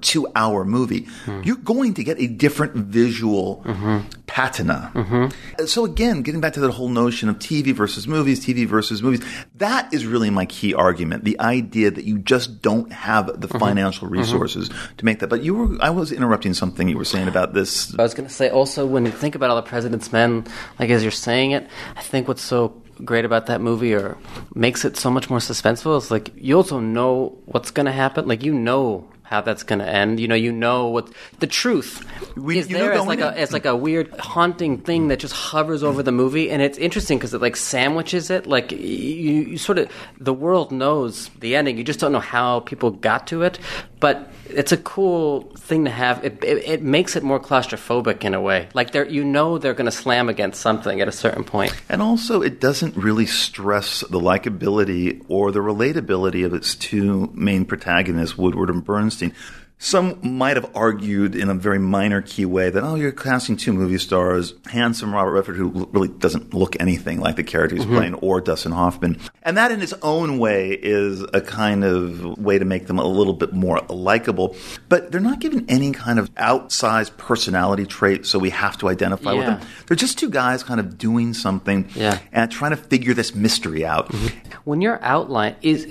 [0.00, 1.42] two hour movie, Hmm.
[1.44, 4.08] you're going to get a different visual Mm-hmm.
[4.26, 5.30] patina.
[5.66, 9.20] So again, getting back to that whole notion of TV versus movies, TV versus movies,
[9.56, 11.24] that is really my key argument.
[11.24, 13.58] The idea that you just don't have the Mm-hmm.
[13.58, 15.28] financial resources to make that.
[15.28, 17.94] But you were, I was interrupting something you were saying about this.
[17.98, 20.44] I was going to say also when you think about all the President's Men,
[20.78, 24.16] like as you're saying it, I think what's so great about that movie or
[24.54, 28.26] makes it so much more suspenseful is like you also know what's going to happen.
[28.26, 30.20] Like you know how that's going to end.
[30.20, 31.10] You know, you know what
[31.40, 32.04] the truth
[32.36, 35.34] We- is you there as like a as like a weird haunting thing that just
[35.34, 38.46] hovers over the movie, and it's interesting because it like sandwiches it.
[38.46, 39.90] Like you, you sort of
[40.20, 41.78] the world knows the ending.
[41.78, 43.58] You just don't know how people got to it,
[44.00, 46.22] but it's a cool thing to have.
[46.24, 48.68] It, it, it makes it more claustrophobic in a way.
[48.74, 51.72] Like they're you know they're going to slam against something at a certain point.
[51.88, 57.64] And also, it doesn't really stress the likability or the relatability of its two main
[57.64, 59.61] protagonists, Woodward and Bernstein interesting.
[59.84, 63.72] Some might have argued in a very minor key way that, oh, you're casting two
[63.72, 67.96] movie stars, handsome Robert Redford, who really doesn't look anything like the character he's mm-hmm.
[67.96, 69.18] playing, or Dustin Hoffman.
[69.42, 73.04] And that in its own way is a kind of way to make them a
[73.04, 74.54] little bit more likable.
[74.88, 79.32] But they're not given any kind of outsized personality trait, so we have to identify
[79.32, 79.60] with them.
[79.88, 82.20] They're just two guys kind of doing something Yeah.
[82.30, 84.10] and trying to figure this mystery out.
[84.12, 84.52] Mm-hmm.
[84.64, 85.86] when your outline is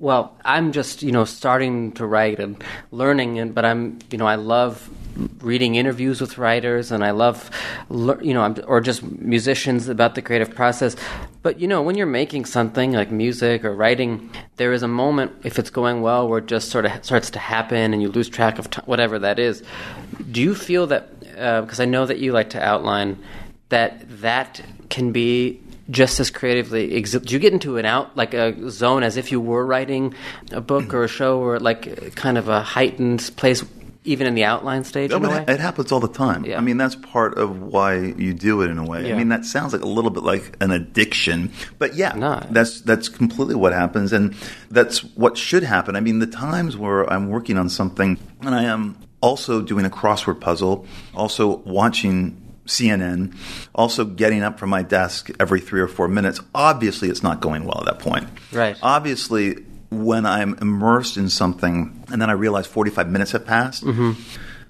[0.00, 2.62] well i'm just you know starting to write and
[2.96, 4.90] learning and but i'm you know i love
[5.40, 7.50] reading interviews with writers and i love
[8.20, 10.96] you know or just musicians about the creative process.
[11.42, 15.32] But you know when you're making something like music or writing there is a moment
[15.44, 18.28] if it's going well where it just sort of starts to happen and you lose
[18.28, 19.62] track of whatever that is.
[20.30, 21.08] Do you feel that
[21.38, 23.18] uh, because i know that you like to outline
[23.68, 25.60] that that can be
[25.90, 29.30] just as creatively exi- do you get into an out like a zone as if
[29.30, 30.14] you were writing
[30.52, 33.64] a book or a show or like kind of a heightened place
[34.04, 35.54] even in the outline stage No, in a but way?
[35.54, 36.44] it happens all the time.
[36.44, 36.58] Yeah.
[36.58, 39.12] I mean, that's part of why you do it in a way.
[39.12, 41.50] I mean, that sounds like a little bit like an addiction,
[41.80, 42.40] but yeah, No.
[42.52, 44.36] that's that's completely what happens, and
[44.70, 45.96] that's what should happen.
[45.96, 49.90] I mean, the times where I'm working on something and I am also doing a
[49.90, 52.40] crossword puzzle, also watching.
[52.66, 53.36] CNN,
[53.74, 56.40] also getting up from my desk every three or four minutes.
[56.54, 58.28] Obviously, it's not going well at that point.
[58.52, 58.76] Right.
[58.82, 64.12] Obviously, when I'm immersed in something and then I realize 45 minutes have passed, mm-hmm.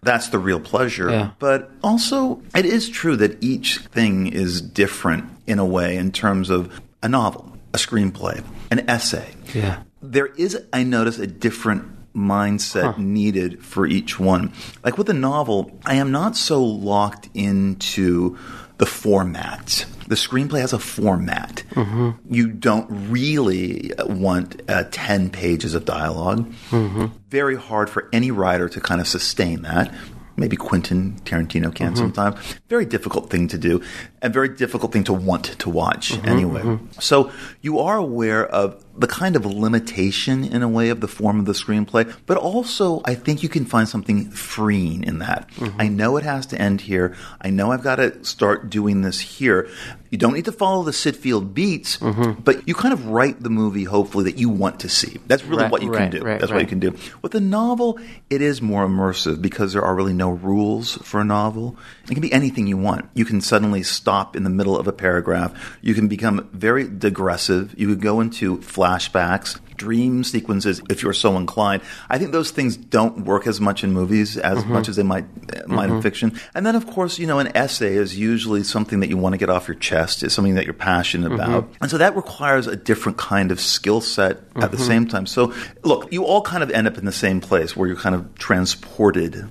[0.02, 1.10] that's the real pleasure.
[1.10, 1.30] Yeah.
[1.38, 6.50] But also, it is true that each thing is different in a way in terms
[6.50, 9.34] of a novel, a screenplay, an essay.
[9.54, 9.82] Yeah.
[10.02, 14.52] There is, I notice, a different mindset needed for each one.
[14.82, 18.38] Like with a novel, I am not so locked into
[18.78, 19.86] the format.
[20.08, 21.62] The screenplay has a format.
[21.70, 22.32] Mm-hmm.
[22.32, 27.06] You don't really want uh, 10 pages of dialog mm-hmm.
[27.28, 29.92] Very hard for any writer to kind of sustain that.
[30.36, 31.96] Maybe Quentin Tarantino can mm-hmm.
[31.96, 32.38] sometimes.
[32.68, 33.82] Very difficult thing to do,
[34.22, 36.28] and very difficult thing to want to watch mm-hmm.
[36.28, 36.62] anyway.
[36.62, 37.00] Mm-hmm.
[37.00, 37.30] So
[37.60, 41.44] you are aware of the kind of limitation in a way of the form of
[41.44, 45.50] the screenplay, but also I think you can find something freeing in that.
[45.56, 45.80] Mm-hmm.
[45.80, 47.14] I know it has to end here.
[47.40, 49.68] I know I've got to start doing this here.
[50.10, 53.50] You don't need to follow the Syd Field beats, but you kind of write the
[53.50, 55.18] movie hopefully that you want to see.
[55.26, 56.24] That's really Right, what you right, can do.
[56.24, 56.94] right, That's what you can do.
[57.22, 57.98] With a novel,
[58.30, 61.76] it is more immersive because there are really no rules for a novel.
[62.04, 63.08] It can be anything you want.
[63.14, 65.50] You can suddenly stop in the middle of a paragraph.
[65.82, 67.74] You can become very digressive.
[67.76, 71.82] You could go into flashbacks, dream sequences if you're so inclined.
[72.08, 74.72] I think those things don't work as much in movies as Mm-hmm.
[74.72, 75.26] much as they might
[75.68, 76.38] might in fiction.
[76.54, 79.38] And then of course, you know, an essay is usually something that you want to
[79.38, 80.22] get off your chest.
[80.22, 81.40] It's something that you're passionate Mm-hmm.
[81.54, 81.68] about.
[81.80, 84.70] And so that requires a different kind of skill set at Mm-hmm.
[84.76, 85.26] the same time.
[85.26, 85.52] So
[85.82, 88.22] look, you all kind of end up in the same place where you're kind of
[88.38, 89.48] transported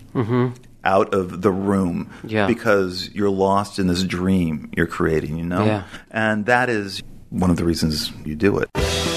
[0.85, 2.11] out of the room.
[2.23, 2.47] Yeah.
[2.47, 5.65] because you're lost in this dream you're creating, you know?
[5.65, 5.83] Yeah.
[6.11, 9.14] And that is one of the reasons you do it.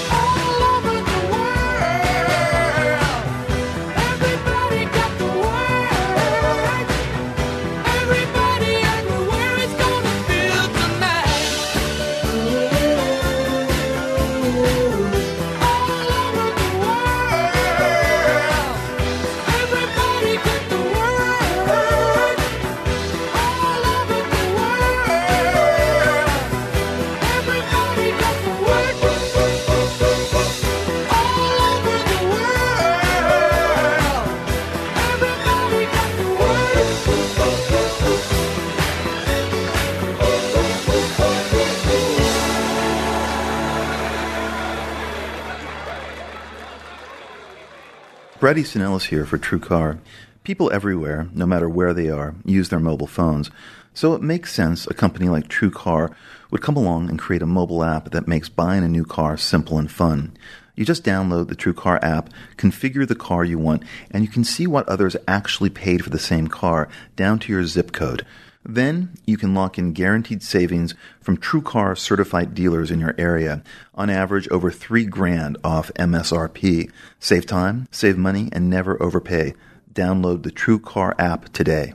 [48.39, 49.99] Bret Easton here for TrueCar.
[50.45, 53.51] People everywhere, no matter where they are, use their mobile phones.
[53.93, 56.15] So it makes sense a company like TrueCar
[56.49, 59.77] would come along and create a mobile app that makes buying a new car simple
[59.77, 60.37] and fun.
[60.77, 64.65] You just download the TrueCar app, configure the car you want, and you can see
[64.65, 66.87] what others actually paid for the same car
[67.17, 68.25] down to your zip code.
[68.63, 73.63] Then you can lock in guaranteed savings from TrueCar certified dealers in your area,
[73.95, 76.91] on average over 3 grand off MSRP.
[77.19, 79.53] Save time, save money, and never overpay.
[79.93, 81.93] Download the TrueCar app today.